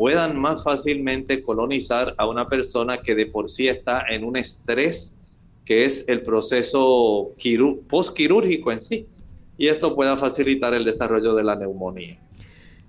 [0.00, 5.14] puedan más fácilmente colonizar a una persona que de por sí está en un estrés
[5.62, 7.32] que es el proceso
[7.86, 9.04] postquirúrgico en sí.
[9.58, 12.16] Y esto pueda facilitar el desarrollo de la neumonía.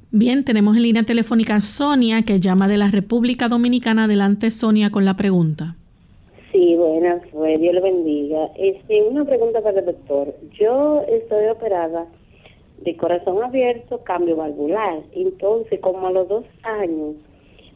[0.09, 4.05] Bien, tenemos en línea telefónica Sonia, que llama de la República Dominicana.
[4.05, 5.75] Adelante, Sonia, con la pregunta.
[6.53, 8.45] Sí, buenas, pues, Dios le bendiga.
[8.57, 10.33] Este, una pregunta para el doctor.
[10.57, 12.07] Yo estoy operada
[12.81, 15.01] de corazón abierto, cambio valvular.
[15.13, 17.15] Entonces, como a los dos años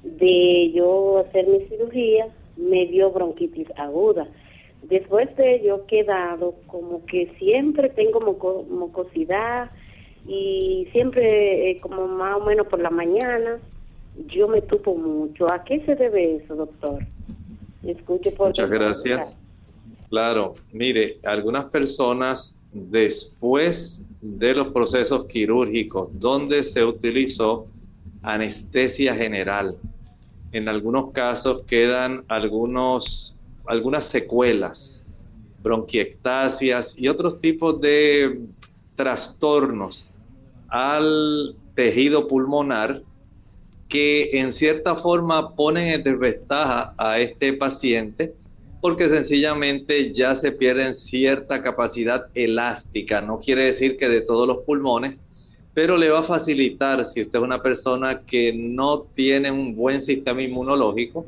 [0.03, 2.28] de yo hacer mi cirugía,
[2.58, 4.28] me dio bronquitis aguda.
[4.84, 8.20] Después de ello, he quedado como que siempre tengo
[8.70, 9.72] mucosidad
[10.28, 13.60] y siempre eh, como más o menos por la mañana
[14.28, 15.51] yo me tupo mucho.
[15.51, 16.99] ¿A qué se debe eso, doctor?
[17.84, 19.45] Escuche por Muchas gracias.
[20.10, 27.67] Claro, mire, algunas personas después de los procesos quirúrgicos donde se utilizó
[28.21, 29.78] anestesia general,
[30.51, 35.05] en algunos casos quedan algunos, algunas secuelas,
[35.63, 38.41] bronquiectasias y otros tipos de
[38.95, 40.05] trastornos
[40.67, 43.03] al tejido pulmonar
[43.88, 48.34] que en cierta forma ponen en desventaja a este paciente
[48.86, 53.20] porque sencillamente ya se pierde cierta capacidad elástica.
[53.20, 55.24] No quiere decir que de todos los pulmones,
[55.74, 60.04] pero le va a facilitar si usted es una persona que no tiene un buen
[60.04, 61.26] sistema inmunológico,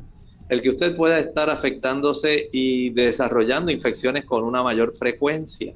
[0.48, 5.74] el que usted pueda estar afectándose y desarrollando infecciones con una mayor frecuencia.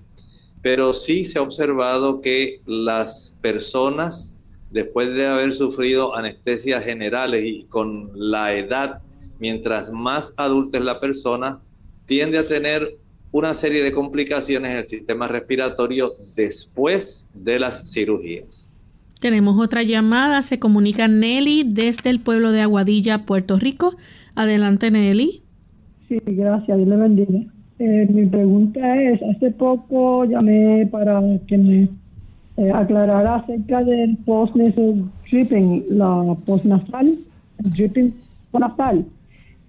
[0.63, 4.37] Pero sí se ha observado que las personas,
[4.71, 9.03] después de haber sufrido anestesias generales y con la edad,
[9.41, 11.61] mientras más adulta es la persona,
[12.13, 12.99] tiende a tener
[13.31, 18.71] una serie de complicaciones en el sistema respiratorio después de las cirugías.
[19.19, 23.95] Tenemos otra llamada, se comunica Nelly desde el pueblo de Aguadilla, Puerto Rico.
[24.35, 25.43] Adelante Nelly.
[26.07, 27.41] Sí, gracias, Dios le bendiga.
[27.79, 31.89] Eh, mi pregunta es, hace poco llamé para que me
[32.59, 37.17] eh, aclarara acerca del post-nasal dripping, la post-nasal,
[37.59, 38.13] dripping
[38.53, 39.07] nasal.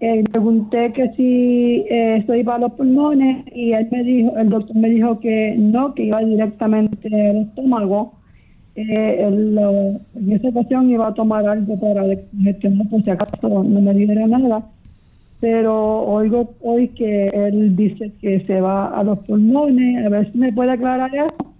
[0.06, 4.50] Eh, pregunté que si eh, esto iba a los pulmones y él me dijo, el
[4.50, 8.12] doctor me dijo que no, que iba directamente al estómago.
[8.76, 12.04] Eh, en esa ocasión iba a tomar algo para
[12.44, 14.66] gestionar por si acaso no me diera nada.
[15.40, 20.06] Pero oigo hoy que él dice que se va a los pulmones.
[20.06, 21.54] A ver si me puede aclarar eso.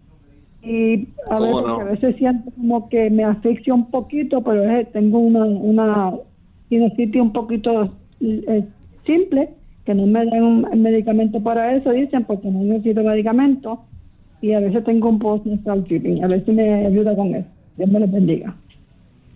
[0.64, 5.46] Y a, veces, a veces siento como que me asfixia un poquito, pero tengo una,
[5.46, 6.12] una
[6.68, 8.03] sinusitis un poquito
[8.48, 8.66] es
[9.06, 9.50] simple,
[9.86, 13.84] que no me den un medicamento para eso, dicen, porque no necesito medicamento
[14.42, 16.24] y a veces tengo un dripping.
[16.24, 17.48] A ver si me ayuda con eso.
[17.78, 18.56] Dios me lo bendiga.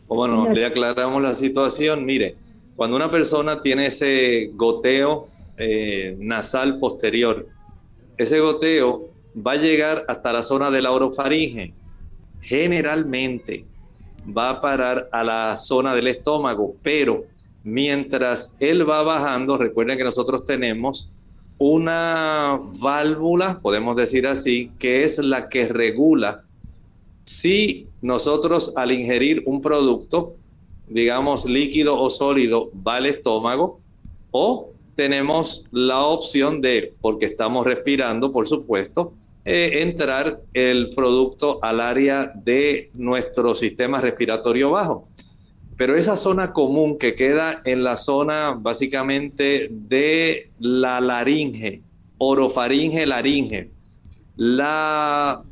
[0.07, 2.05] Bueno, le aclaramos la situación.
[2.05, 2.35] Mire,
[2.75, 5.27] cuando una persona tiene ese goteo
[5.57, 7.47] eh, nasal posterior,
[8.17, 11.73] ese goteo va a llegar hasta la zona de la orofaringe.
[12.41, 13.63] Generalmente
[14.38, 17.23] va a parar a la zona del estómago, pero
[17.68, 21.11] mientras él va bajando, recuerden que nosotros tenemos
[21.57, 26.43] una válvula, podemos decir así, que es la que regula
[27.26, 30.36] si nosotros al ingerir un producto,
[30.88, 33.82] digamos líquido o sólido, va al estómago
[34.32, 39.11] o tenemos la opción de, porque estamos respirando, por supuesto,
[39.43, 45.09] eh, entrar el producto al área de nuestro sistema respiratorio bajo.
[45.78, 51.82] Pero esa zona común que queda en la zona básicamente de la laringe,
[52.17, 53.69] orofaringe, laringe,
[54.36, 55.43] la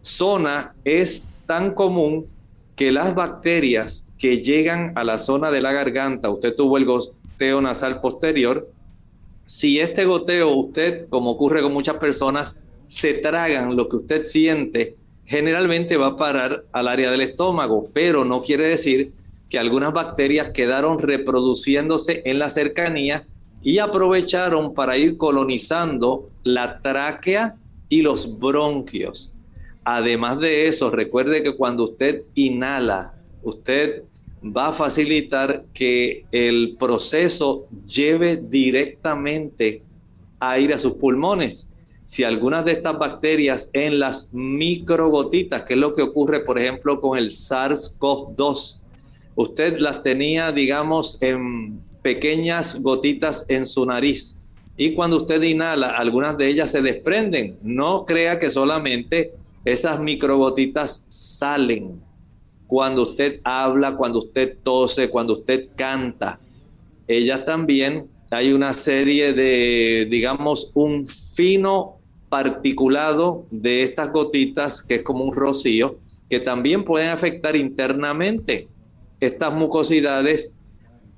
[0.00, 2.26] zona es tan común
[2.74, 7.60] que las bacterias que llegan a la zona de la garganta, usted tuvo el goteo
[7.60, 8.70] nasal posterior,
[9.44, 14.96] si este goteo usted, como ocurre con muchas personas, se tragan lo que usted siente,
[15.26, 19.12] generalmente va a parar al área del estómago, pero no quiere decir
[19.48, 23.26] que algunas bacterias quedaron reproduciéndose en la cercanía
[23.62, 27.56] y aprovecharon para ir colonizando la tráquea
[27.88, 29.32] y los bronquios.
[29.84, 34.02] Además de eso, recuerde que cuando usted inhala, usted
[34.44, 39.82] va a facilitar que el proceso lleve directamente
[40.40, 41.68] aire a sus pulmones.
[42.04, 47.00] Si algunas de estas bacterias en las microgotitas, que es lo que ocurre, por ejemplo,
[47.00, 48.78] con el SARS-CoV-2,
[49.36, 54.36] usted las tenía, digamos, en pequeñas gotitas en su nariz.
[54.76, 57.56] Y cuando usted inhala, algunas de ellas se desprenden.
[57.62, 59.32] No crea que solamente
[59.64, 62.00] esas microgotitas salen
[62.66, 66.40] cuando usted habla, cuando usted tose, cuando usted canta.
[67.06, 75.02] Ellas también hay una serie de, digamos, un fino particulado de estas gotitas, que es
[75.02, 78.68] como un rocío, que también pueden afectar internamente
[79.20, 80.52] estas mucosidades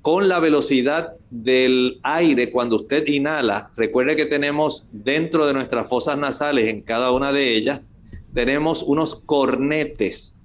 [0.01, 3.71] con la velocidad del aire cuando usted inhala.
[3.75, 7.81] Recuerde que tenemos dentro de nuestras fosas nasales, en cada una de ellas,
[8.33, 10.35] tenemos unos cornetes.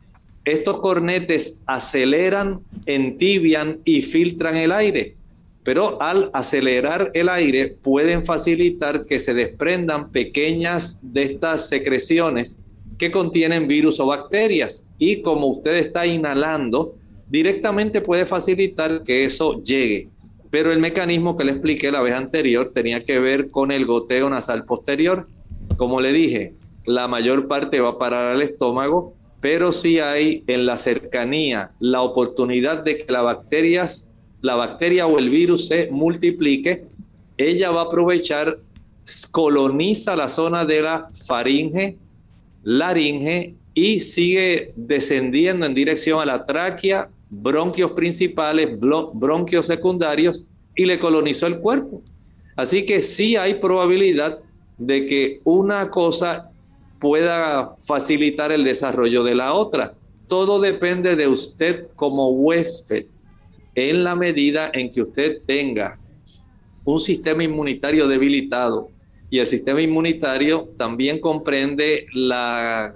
[0.45, 5.17] Estos cornetes aceleran, entibian y filtran el aire,
[5.63, 12.59] pero al acelerar el aire pueden facilitar que se desprendan pequeñas de estas secreciones
[12.99, 14.87] que contienen virus o bacterias.
[14.99, 16.95] Y como usted está inhalando,
[17.29, 20.09] directamente puede facilitar que eso llegue.
[20.51, 24.31] Pero el mecanismo que le expliqué la vez anterior tenía que ver con el goteo
[24.31, 25.29] nasal posterior.
[25.77, 26.55] Como le dije,
[26.87, 32.03] la mayor parte va a parar al estómago, pero si hay en la cercanía la
[32.03, 34.09] oportunidad de que la, bacterias,
[34.41, 36.85] la bacteria o el virus se multiplique,
[37.37, 38.59] ella va a aprovechar,
[39.33, 41.97] coloniza la zona de la faringe,
[42.62, 50.47] laringe y sigue descendiendo en dirección a la tráquea, bronquios principales, bronquios secundarios
[50.77, 52.03] y le colonizó el cuerpo.
[52.57, 54.39] Así que sí hay probabilidad
[54.79, 56.51] de que una cosa
[57.01, 59.95] pueda facilitar el desarrollo de la otra.
[60.29, 63.07] Todo depende de usted como huésped
[63.75, 65.99] en la medida en que usted tenga
[66.85, 68.89] un sistema inmunitario debilitado
[69.31, 72.95] y el sistema inmunitario también comprende la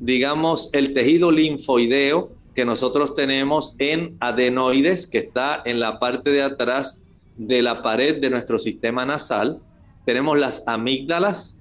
[0.00, 6.42] digamos, el tejido linfoideo que nosotros tenemos en adenoides, que está en la parte de
[6.42, 7.00] atrás
[7.36, 9.60] de la pared de nuestro sistema nasal.
[10.04, 11.56] Tenemos las amígdalas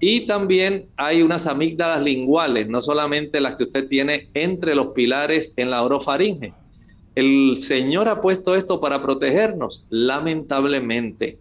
[0.00, 5.54] y también hay unas amígdalas linguales, no solamente las que usted tiene entre los pilares
[5.56, 6.52] en la orofaringe.
[7.14, 9.86] El Señor ha puesto esto para protegernos.
[9.88, 11.38] Lamentablemente,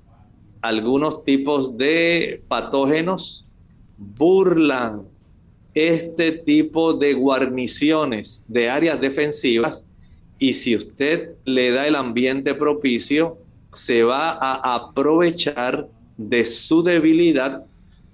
[0.62, 3.48] algunos tipos de patógenos
[3.98, 5.08] burlan
[5.74, 9.86] este tipo de guarniciones de áreas defensivas
[10.39, 13.38] y si usted le da el ambiente propicio,
[13.71, 17.65] se va a aprovechar de su debilidad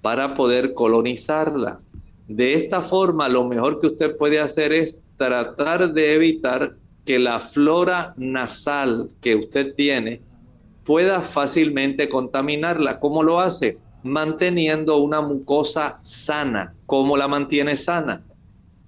[0.02, 1.82] para poder colonizarla.
[2.28, 7.40] De esta forma, lo mejor que usted puede hacer es tratar de evitar que la
[7.40, 10.22] flora nasal que usted tiene
[10.86, 13.00] pueda fácilmente contaminarla.
[13.00, 13.78] ¿Cómo lo hace?
[14.04, 16.74] Manteniendo una mucosa sana.
[16.86, 18.24] ¿Cómo la mantiene sana?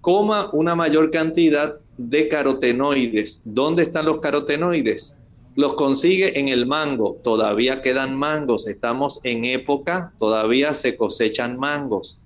[0.01, 3.41] Coma una mayor cantidad de carotenoides.
[3.45, 5.18] ¿Dónde están los carotenoides?
[5.55, 7.18] Los consigue en el mango.
[7.24, 8.68] Todavía quedan mangos.
[8.68, 12.20] Estamos en época, todavía se cosechan mangos.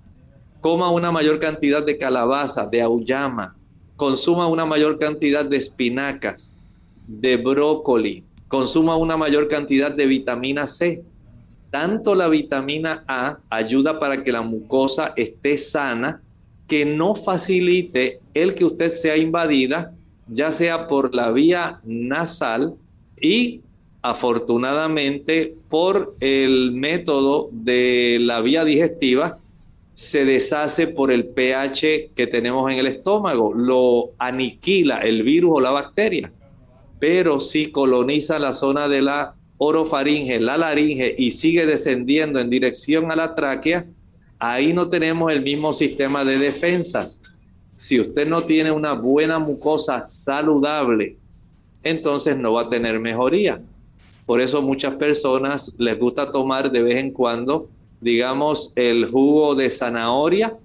[0.60, 3.56] Coma una mayor cantidad de calabaza, de auyama.
[3.96, 6.56] Consuma una mayor cantidad de espinacas,
[7.06, 8.24] de brócoli.
[8.48, 11.02] Consuma una mayor cantidad de vitamina C
[11.76, 16.22] tanto la vitamina A ayuda para que la mucosa esté sana,
[16.66, 19.92] que no facilite el que usted sea invadida,
[20.26, 22.76] ya sea por la vía nasal
[23.20, 23.60] y
[24.00, 29.36] afortunadamente por el método de la vía digestiva,
[29.92, 35.60] se deshace por el pH que tenemos en el estómago, lo aniquila el virus o
[35.60, 36.32] la bacteria,
[36.98, 43.10] pero si coloniza la zona de la orofaringe, la laringe y sigue descendiendo en dirección
[43.10, 43.86] a la tráquea,
[44.38, 47.22] ahí no tenemos el mismo sistema de defensas.
[47.76, 51.16] Si usted no tiene una buena mucosa saludable,
[51.84, 53.60] entonces no va a tener mejoría.
[54.24, 57.68] Por eso muchas personas les gusta tomar de vez en cuando,
[58.00, 60.56] digamos, el jugo de zanahoria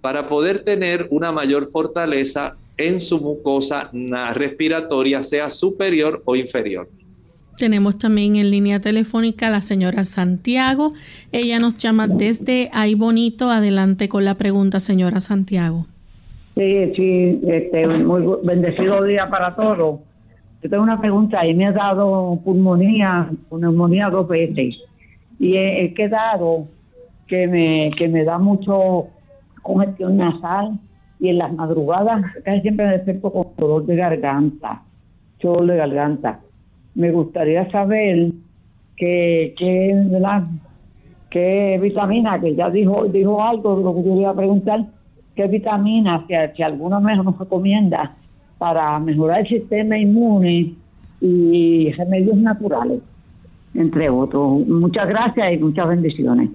[0.00, 3.90] para poder tener una mayor fortaleza en su mucosa
[4.34, 6.88] respiratoria, sea superior o inferior.
[7.58, 10.92] Tenemos también en línea telefónica a la señora Santiago.
[11.32, 13.50] Ella nos llama desde Ay Bonito.
[13.50, 15.86] Adelante con la pregunta, señora Santiago.
[16.54, 20.00] Sí, sí, este, muy bendecido día para todos.
[20.62, 21.40] Yo tengo una pregunta.
[21.40, 24.76] Ahí me ha dado pulmonía, pulmonía dos veces.
[25.40, 26.68] Y he, quedado
[27.26, 29.08] que me, que me da mucho
[29.62, 30.78] congestión nasal
[31.18, 34.82] y en las madrugadas casi siempre me despierto con dolor de garganta,
[35.42, 36.40] dolor de garganta
[36.98, 38.32] me gustaría saber
[38.96, 39.54] qué,
[41.30, 44.84] qué vitamina, que ya dijo, dijo algo lo que yo iba a preguntar,
[45.36, 48.16] qué vitamina, si, si alguna mejor nos recomienda
[48.58, 50.74] para mejorar el sistema inmune
[51.20, 53.00] y remedios naturales,
[53.74, 54.66] entre otros.
[54.66, 56.50] Muchas gracias y muchas bendiciones.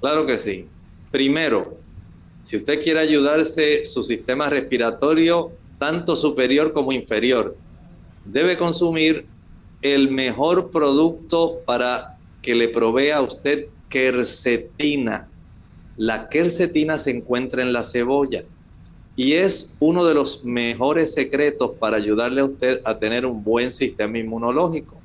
[0.00, 0.66] Claro que sí.
[1.10, 1.78] Primero,
[2.42, 7.56] si usted quiere ayudarse su sistema respiratorio, tanto superior como inferior,
[8.26, 9.31] debe consumir
[9.82, 15.28] el mejor producto para que le provea a usted quercetina.
[15.96, 18.44] La quercetina se encuentra en la cebolla
[19.16, 23.72] y es uno de los mejores secretos para ayudarle a usted a tener un buen
[23.72, 24.96] sistema inmunológico.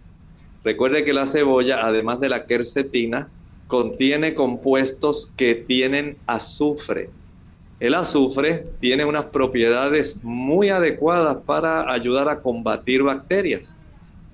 [0.63, 3.29] Recuerde que la cebolla, además de la quercetina,
[3.67, 7.09] contiene compuestos que tienen azufre.
[7.79, 13.75] El azufre tiene unas propiedades muy adecuadas para ayudar a combatir bacterias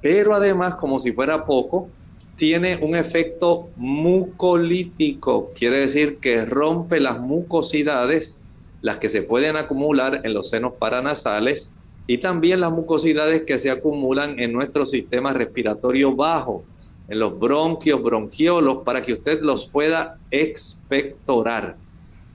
[0.03, 1.87] pero además, como si fuera poco,
[2.35, 8.37] tiene un efecto mucolítico, quiere decir que rompe las mucosidades,
[8.81, 11.71] las que se pueden acumular en los senos paranasales,
[12.05, 16.65] y también las mucosidades que se acumulan en nuestro sistema respiratorio bajo,
[17.07, 21.77] en los bronquios, bronquiolos, para que usted los pueda expectorar.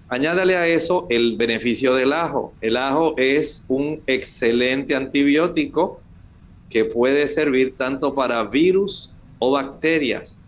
[0.09, 2.55] Añádale a eso el beneficio del ajo.
[2.62, 6.01] El ajo es un excelente antibiótico
[6.71, 10.39] que puede servir tanto para virus o bacterias.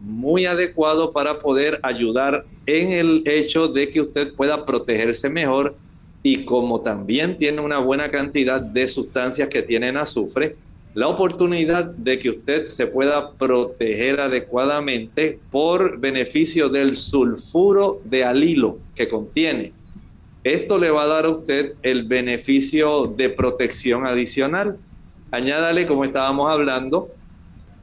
[0.00, 5.74] Muy adecuado para poder ayudar en el hecho de que usted pueda protegerse mejor
[6.22, 10.56] y como también tiene una buena cantidad de sustancias que tienen azufre,
[10.92, 18.78] la oportunidad de que usted se pueda proteger adecuadamente por beneficio del sulfuro de alilo
[18.94, 19.72] que contiene.
[20.42, 24.78] Esto le va a dar a usted el beneficio de protección adicional.
[25.30, 27.08] Añádale, como estábamos hablando,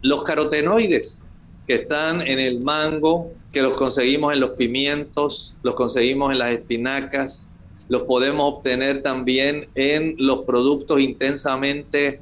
[0.01, 1.23] los carotenoides
[1.65, 6.51] que están en el mango, que los conseguimos en los pimientos, los conseguimos en las
[6.51, 7.49] espinacas,
[7.89, 12.19] los podemos obtener también en los productos intensamente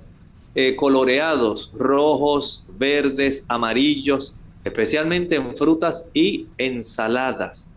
[0.54, 7.70] eh, coloreados, rojos, verdes, amarillos, especialmente en frutas y ensaladas.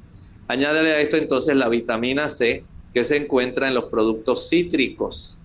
[0.48, 5.37] Añádele a esto entonces la vitamina C que se encuentra en los productos cítricos.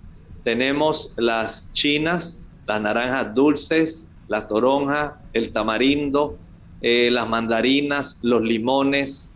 [0.43, 6.37] Tenemos las chinas, las naranjas dulces, la toronja, el tamarindo,
[6.81, 9.33] eh, las mandarinas, los limones,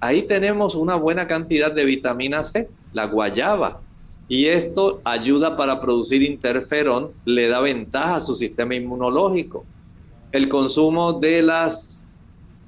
[0.00, 3.80] ahí tenemos una buena cantidad de vitamina C, la guayaba.
[4.28, 9.64] Y esto ayuda para producir interferón, le da ventaja a su sistema inmunológico.
[10.32, 12.14] El consumo de las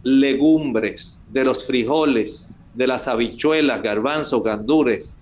[0.02, 5.18] legumbres, de los frijoles, de las habichuelas, garbanzos, gandures,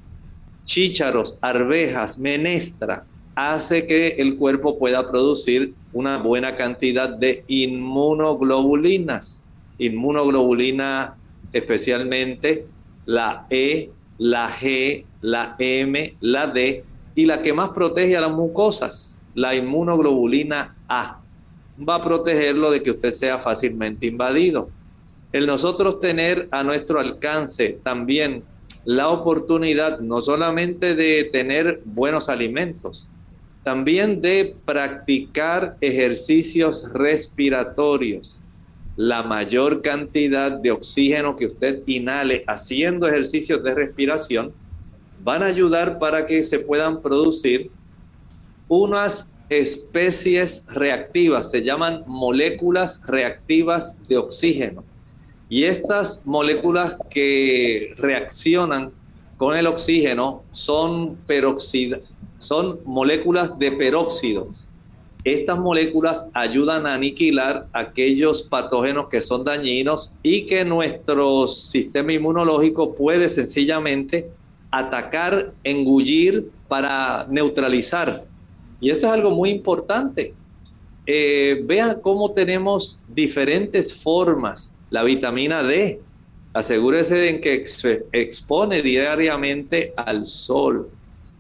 [0.69, 3.05] chícharos, arvejas, menestra,
[3.35, 9.43] hace que el cuerpo pueda producir una buena cantidad de inmunoglobulinas.
[9.79, 11.16] Inmunoglobulina
[11.55, 12.66] especialmente
[13.07, 18.33] la E, la G, la M, la D y la que más protege a las
[18.33, 21.21] mucosas, la inmunoglobulina A.
[21.89, 24.69] Va a protegerlo de que usted sea fácilmente invadido.
[25.33, 28.43] El nosotros tener a nuestro alcance también
[28.89, 33.07] la oportunidad no solamente de tener buenos alimentos,
[33.62, 38.41] también de practicar ejercicios respiratorios
[38.97, 44.55] la mayor cantidad de oxígeno que usted inhale haciendo ejercicios de respiración
[45.22, 47.70] van a ayudar para que se puedan producir
[48.68, 54.82] unas especies reactivas, se llaman moléculas reactivas de oxígeno.
[55.49, 58.93] Y estas moléculas que reaccionan
[59.37, 61.19] con el oxígeno son,
[62.39, 64.49] son moléculas de peróxido
[65.25, 72.95] estas moléculas ayudan a aniquilar aquellos patógenos que son dañinos y que nuestro sistema inmunológico
[72.95, 74.31] puede sencillamente
[74.71, 78.25] atacar, engullir para neutralizar.
[78.81, 80.35] Y esto es algo muy importante.
[81.05, 84.73] Eh, vean cómo tenemos diferentes formas.
[84.91, 86.01] La vitamina D,
[86.55, 87.64] asegúrese de que
[88.12, 90.91] expone diariamente al sol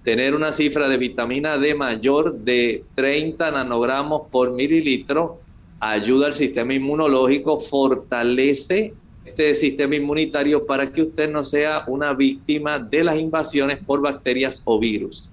[0.04, 5.40] tener una cifra de vitamina D mayor de 30 nanogramos por mililitro
[5.80, 8.94] ayuda al sistema inmunológico, fortalece
[9.24, 14.62] este sistema inmunitario para que usted no sea una víctima de las invasiones por bacterias
[14.64, 15.28] o virus.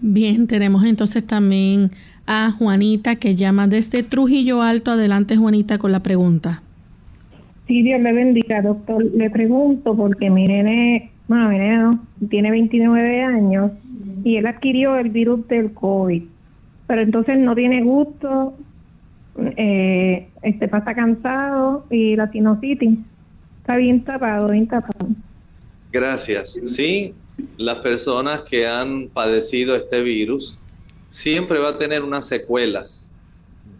[0.00, 1.90] Bien, tenemos entonces también
[2.26, 4.92] a Juanita que llama desde Trujillo Alto.
[4.92, 6.62] Adelante, Juanita, con la pregunta.
[7.70, 9.04] Sí, Dios le bendiga, doctor.
[9.14, 13.70] Le pregunto porque mi nene bueno, mi tiene 29 años
[14.24, 16.24] y él adquirió el virus del COVID,
[16.88, 18.54] pero entonces no tiene gusto,
[19.56, 22.98] eh, este pasa cansado y la sinusitis
[23.60, 25.06] está bien tapado, bien tapado.
[25.92, 26.58] Gracias.
[26.64, 27.14] Sí,
[27.56, 30.58] las personas que han padecido este virus
[31.08, 33.12] siempre va a tener unas secuelas.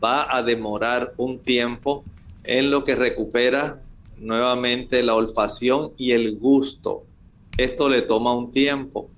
[0.03, 2.05] Va a demorar un tiempo
[2.45, 3.83] en lo que recupera
[4.19, 7.05] nuevamente la olfacción y el gusto
[7.61, 9.11] esto le toma un tiempo.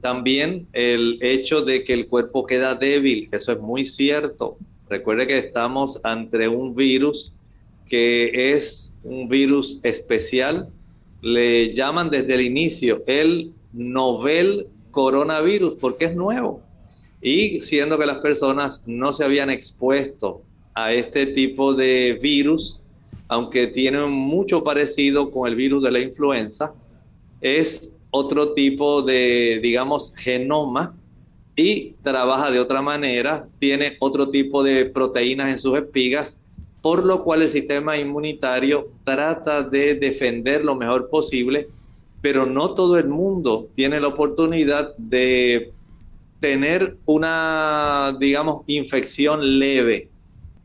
[0.00, 4.56] También el hecho de que el cuerpo queda débil, eso es muy cierto.
[4.88, 7.34] Recuerde que estamos ante un virus
[7.86, 10.68] que es un virus especial.
[11.20, 16.62] Le llaman desde el inicio el novel coronavirus porque es nuevo.
[17.20, 20.42] Y siendo que las personas no se habían expuesto
[20.78, 22.80] a este tipo de virus,
[23.26, 26.72] aunque tienen mucho parecido con el virus de la influenza,
[27.40, 30.94] es otro tipo de, digamos, genoma
[31.56, 36.38] y trabaja de otra manera, tiene otro tipo de proteínas en sus espigas,
[36.80, 41.66] por lo cual el sistema inmunitario trata de defender lo mejor posible,
[42.22, 45.72] pero no todo el mundo tiene la oportunidad de
[46.38, 50.08] tener una, digamos, infección leve.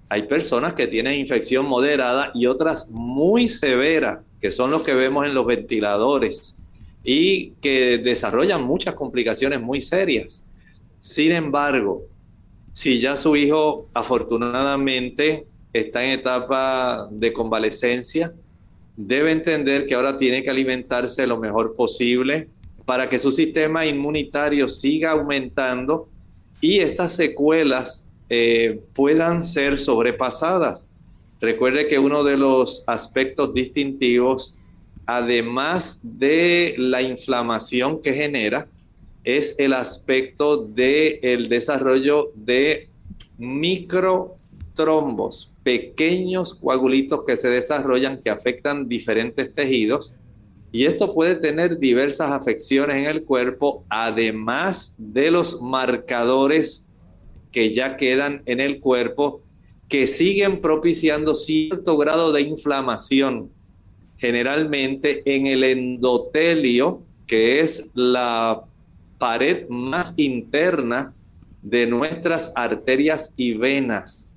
[0.09, 5.25] Hay personas que tienen infección moderada y otras muy severa, que son los que vemos
[5.25, 6.55] en los ventiladores
[7.03, 10.43] y que desarrollan muchas complicaciones muy serias.
[10.99, 12.03] Sin embargo,
[12.73, 18.33] si ya su hijo afortunadamente está en etapa de convalecencia,
[18.95, 22.47] debe entender que ahora tiene que alimentarse lo mejor posible
[22.85, 26.09] para que su sistema inmunitario siga aumentando
[26.61, 30.87] y estas secuelas eh, puedan ser sobrepasadas.
[31.41, 34.55] Recuerde que uno de los aspectos distintivos,
[35.05, 38.67] además de la inflamación que genera,
[39.23, 42.89] es el aspecto del desarrollo de
[43.37, 50.15] microtrombos, pequeños coagulitos que se desarrollan que afectan diferentes tejidos.
[50.71, 56.82] Y esto puede tener diversas afecciones en el cuerpo, además de los marcadores
[57.53, 59.41] que ya quedan en el cuerpo,
[59.87, 63.51] que siguen propiciando cierto grado de inflamación,
[64.17, 68.63] generalmente en el endotelio, que es la
[69.19, 71.13] pared más interna
[71.61, 74.29] de nuestras arterias y venas.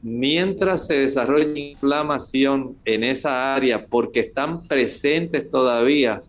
[0.00, 6.20] Mientras se desarrolla inflamación en esa área, porque están presentes todavía,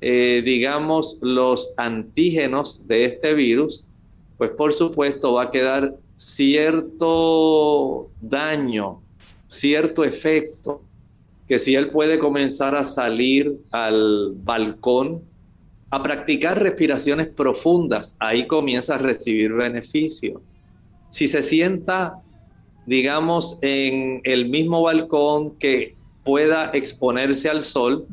[0.00, 3.87] eh, digamos, los antígenos de este virus,
[4.38, 9.02] pues por supuesto va a quedar cierto daño,
[9.48, 10.82] cierto efecto,
[11.46, 15.22] que si él puede comenzar a salir al balcón
[15.90, 20.42] a practicar respiraciones profundas, ahí comienza a recibir beneficio.
[21.08, 22.20] Si se sienta,
[22.86, 28.06] digamos, en el mismo balcón que pueda exponerse al sol,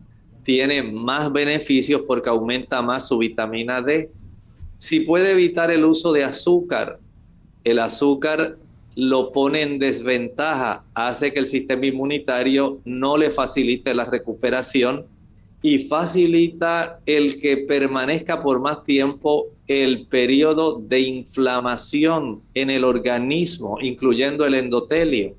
[0.44, 4.10] tiene más beneficios porque aumenta más su vitamina D.
[4.78, 7.00] Si puede evitar el uso de azúcar,
[7.64, 8.58] el azúcar
[8.96, 15.06] lo pone en desventaja, hace que el sistema inmunitario no le facilite la recuperación
[15.62, 23.78] y facilita el que permanezca por más tiempo el periodo de inflamación en el organismo,
[23.82, 25.36] incluyendo el endotelio.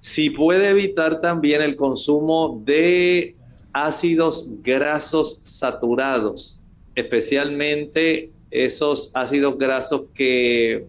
[0.00, 3.34] Si puede evitar también el consumo de
[3.72, 6.62] ácidos grasos saturados,
[6.96, 10.86] especialmente esos ácidos grasos que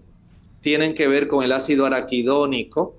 [0.62, 2.96] tienen que ver con el ácido araquidónico,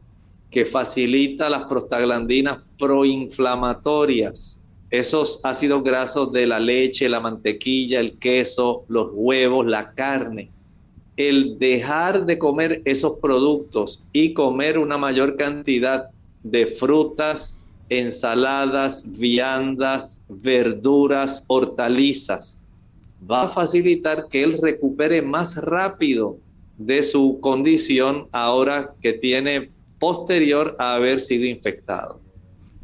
[0.51, 8.85] que facilita las prostaglandinas proinflamatorias esos ácidos grasos de la leche, la mantequilla, el queso,
[8.89, 10.51] los huevos, la carne.
[11.17, 16.09] El dejar de comer esos productos y comer una mayor cantidad
[16.43, 22.58] de frutas, ensaladas, viandas, verduras, hortalizas,
[23.21, 26.39] va a facilitar que él recupere más rápido
[26.77, 32.21] de su condición ahora que tiene posterior a haber sido infectado.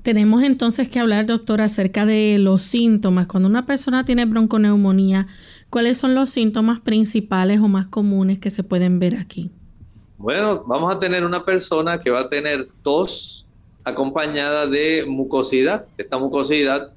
[0.03, 3.27] Tenemos entonces que hablar, doctor, acerca de los síntomas.
[3.27, 5.29] Cuando una persona tiene bronconeumonía,
[5.71, 9.51] ¿cuáles son los síntomas principales o más comunes que se pueden ver aquí?
[10.19, 13.47] Bueno, vamos a tener una persona que va a tener tos
[13.83, 15.87] acompañada de mucosidad.
[15.97, 16.93] Esta mucosidad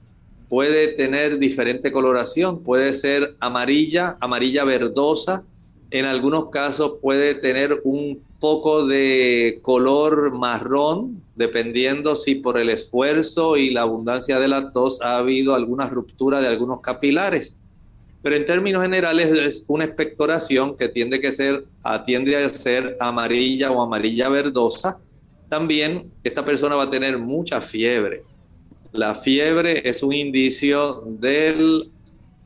[0.49, 5.43] puede tener diferente coloración, puede ser amarilla, amarilla verdosa,
[5.89, 13.57] en algunos casos puede tener un poco de color marrón, dependiendo si por el esfuerzo
[13.57, 17.57] y la abundancia de la tos ha habido alguna ruptura de algunos capilares.
[18.21, 21.65] Pero en términos generales es una expectoración que tiende, que ser,
[22.05, 24.97] tiende a ser amarilla o amarilla verdosa.
[25.49, 28.23] También esta persona va a tener mucha fiebre.
[28.97, 31.91] La fiebre es un indicio del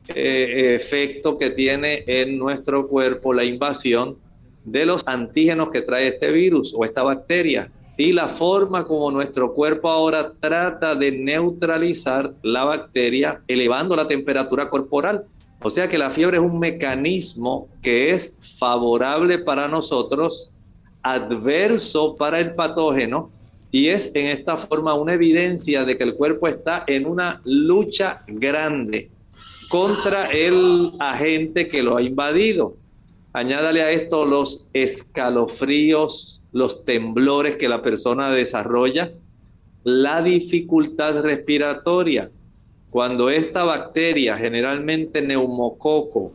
[0.08, 4.18] eh, efecto que tiene en nuestro cuerpo la invasión
[4.62, 9.54] de los antígenos que trae este virus o esta bacteria y la forma como nuestro
[9.54, 15.24] cuerpo ahora trata de neutralizar la bacteria elevando la temperatura corporal.
[15.62, 20.52] O sea que la fiebre es un mecanismo que es favorable para nosotros,
[21.02, 23.30] adverso para el patógeno
[23.72, 28.22] y es en esta forma una evidencia de que el cuerpo está en una lucha
[28.28, 29.10] grande
[29.70, 32.76] contra el agente que lo ha invadido.
[33.32, 39.10] Añádale a esto los escalofríos, los temblores que la persona desarrolla,
[39.84, 42.30] la dificultad respiratoria.
[42.90, 46.32] Cuando esta bacteria, generalmente neumococo,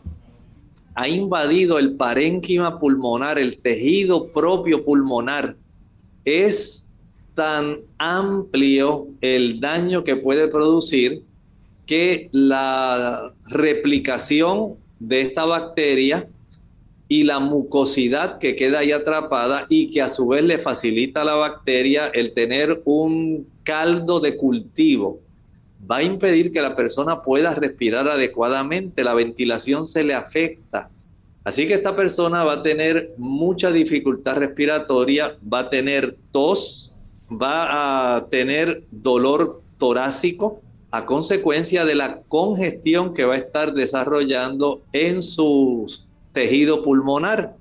[0.95, 5.55] ha invadido el parénquima pulmonar, el tejido propio pulmonar,
[6.25, 6.86] es
[7.37, 11.21] tan amplio el daño que puede producir
[11.85, 16.27] que la replicación de esta bacteria
[17.07, 21.25] y la mucosidad que queda ahí atrapada y que a su vez le facilita a
[21.25, 25.19] la bacteria el tener un caldo de cultivo.
[25.89, 30.89] Va a impedir que la persona pueda respirar adecuadamente, la ventilación se le afecta.
[31.43, 36.95] Así que esta persona va a tener mucha dificultad respiratoria, va a tener tos,
[37.29, 40.61] va a tener dolor torácico
[40.91, 47.55] a consecuencia de la congestión que va a estar desarrollando en sus tejido pulmonar.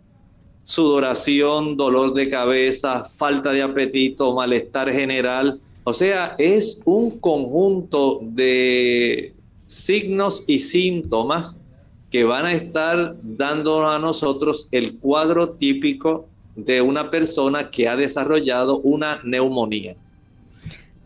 [0.62, 5.60] Sudoración, dolor de cabeza, falta de apetito, malestar general.
[5.84, 11.58] O sea, es un conjunto de signos y síntomas
[12.10, 17.96] que van a estar dando a nosotros el cuadro típico de una persona que ha
[17.96, 19.94] desarrollado una neumonía.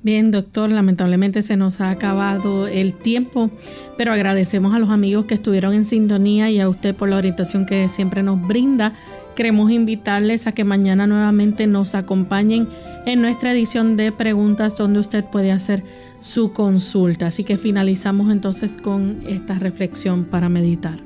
[0.03, 3.51] Bien, doctor, lamentablemente se nos ha acabado el tiempo,
[3.99, 7.67] pero agradecemos a los amigos que estuvieron en sintonía y a usted por la orientación
[7.67, 8.95] que siempre nos brinda.
[9.37, 12.67] Queremos invitarles a que mañana nuevamente nos acompañen
[13.05, 15.83] en nuestra edición de preguntas donde usted puede hacer
[16.21, 17.27] su consulta.
[17.27, 20.99] Así que finalizamos entonces con esta reflexión para meditar.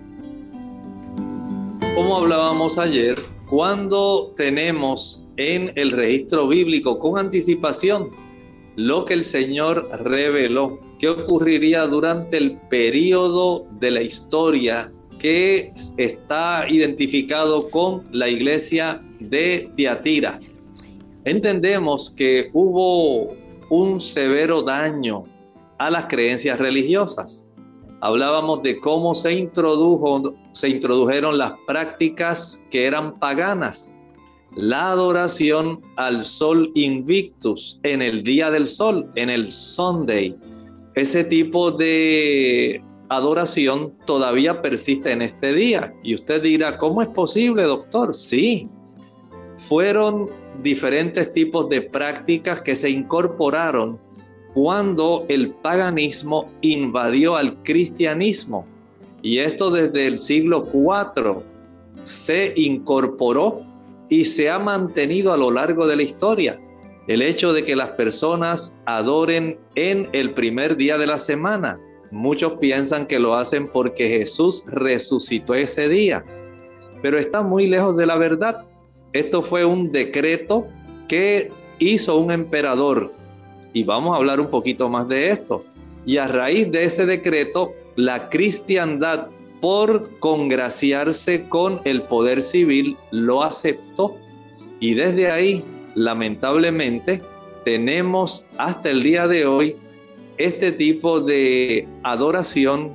[1.96, 3.16] Como hablábamos ayer,
[3.54, 8.10] cuando tenemos en el registro bíblico con anticipación
[8.74, 16.66] lo que el Señor reveló, qué ocurriría durante el periodo de la historia que está
[16.68, 20.40] identificado con la iglesia de Tiatira.
[21.24, 23.36] Entendemos que hubo
[23.70, 25.26] un severo daño
[25.78, 27.48] a las creencias religiosas.
[28.04, 33.94] Hablábamos de cómo se introdujo, se introdujeron las prácticas que eran paganas
[34.56, 40.36] la adoración al sol invictus en el día del sol, en el Sunday.
[40.94, 45.94] Ese tipo de adoración todavía persiste en este día.
[46.02, 48.14] Y usted dirá, ¿cómo es posible, doctor?
[48.14, 48.68] Sí,
[49.56, 50.28] fueron
[50.62, 53.98] diferentes tipos de prácticas que se incorporaron
[54.54, 58.66] cuando el paganismo invadió al cristianismo.
[59.20, 61.42] Y esto desde el siglo IV
[62.04, 63.62] se incorporó
[64.08, 66.60] y se ha mantenido a lo largo de la historia.
[67.08, 71.78] El hecho de que las personas adoren en el primer día de la semana.
[72.12, 76.22] Muchos piensan que lo hacen porque Jesús resucitó ese día,
[77.02, 78.66] pero está muy lejos de la verdad.
[79.12, 80.68] Esto fue un decreto
[81.08, 81.50] que
[81.80, 83.12] hizo un emperador
[83.74, 85.64] y vamos a hablar un poquito más de esto.
[86.06, 89.28] Y a raíz de ese decreto, la cristiandad
[89.60, 94.14] por congraciarse con el poder civil, lo aceptó.
[94.78, 95.64] Y desde ahí,
[95.94, 97.22] lamentablemente,
[97.64, 99.76] tenemos hasta el día de hoy
[100.36, 102.94] este tipo de adoración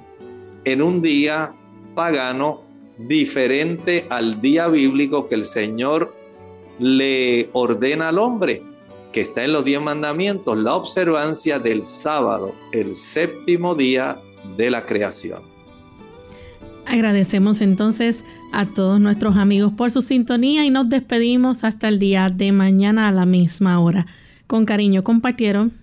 [0.63, 1.53] en un día
[1.95, 2.61] pagano
[2.99, 6.13] diferente al día bíblico que el Señor
[6.77, 8.61] le ordena al hombre,
[9.11, 14.19] que está en los diez mandamientos, la observancia del sábado, el séptimo día
[14.57, 15.41] de la creación.
[16.85, 22.29] Agradecemos entonces a todos nuestros amigos por su sintonía y nos despedimos hasta el día
[22.29, 24.07] de mañana a la misma hora.
[24.47, 25.73] Con cariño compartieron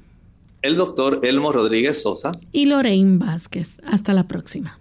[0.63, 3.81] el doctor Elmo Rodríguez Sosa y Lorraine Vázquez.
[3.85, 4.81] Hasta la próxima.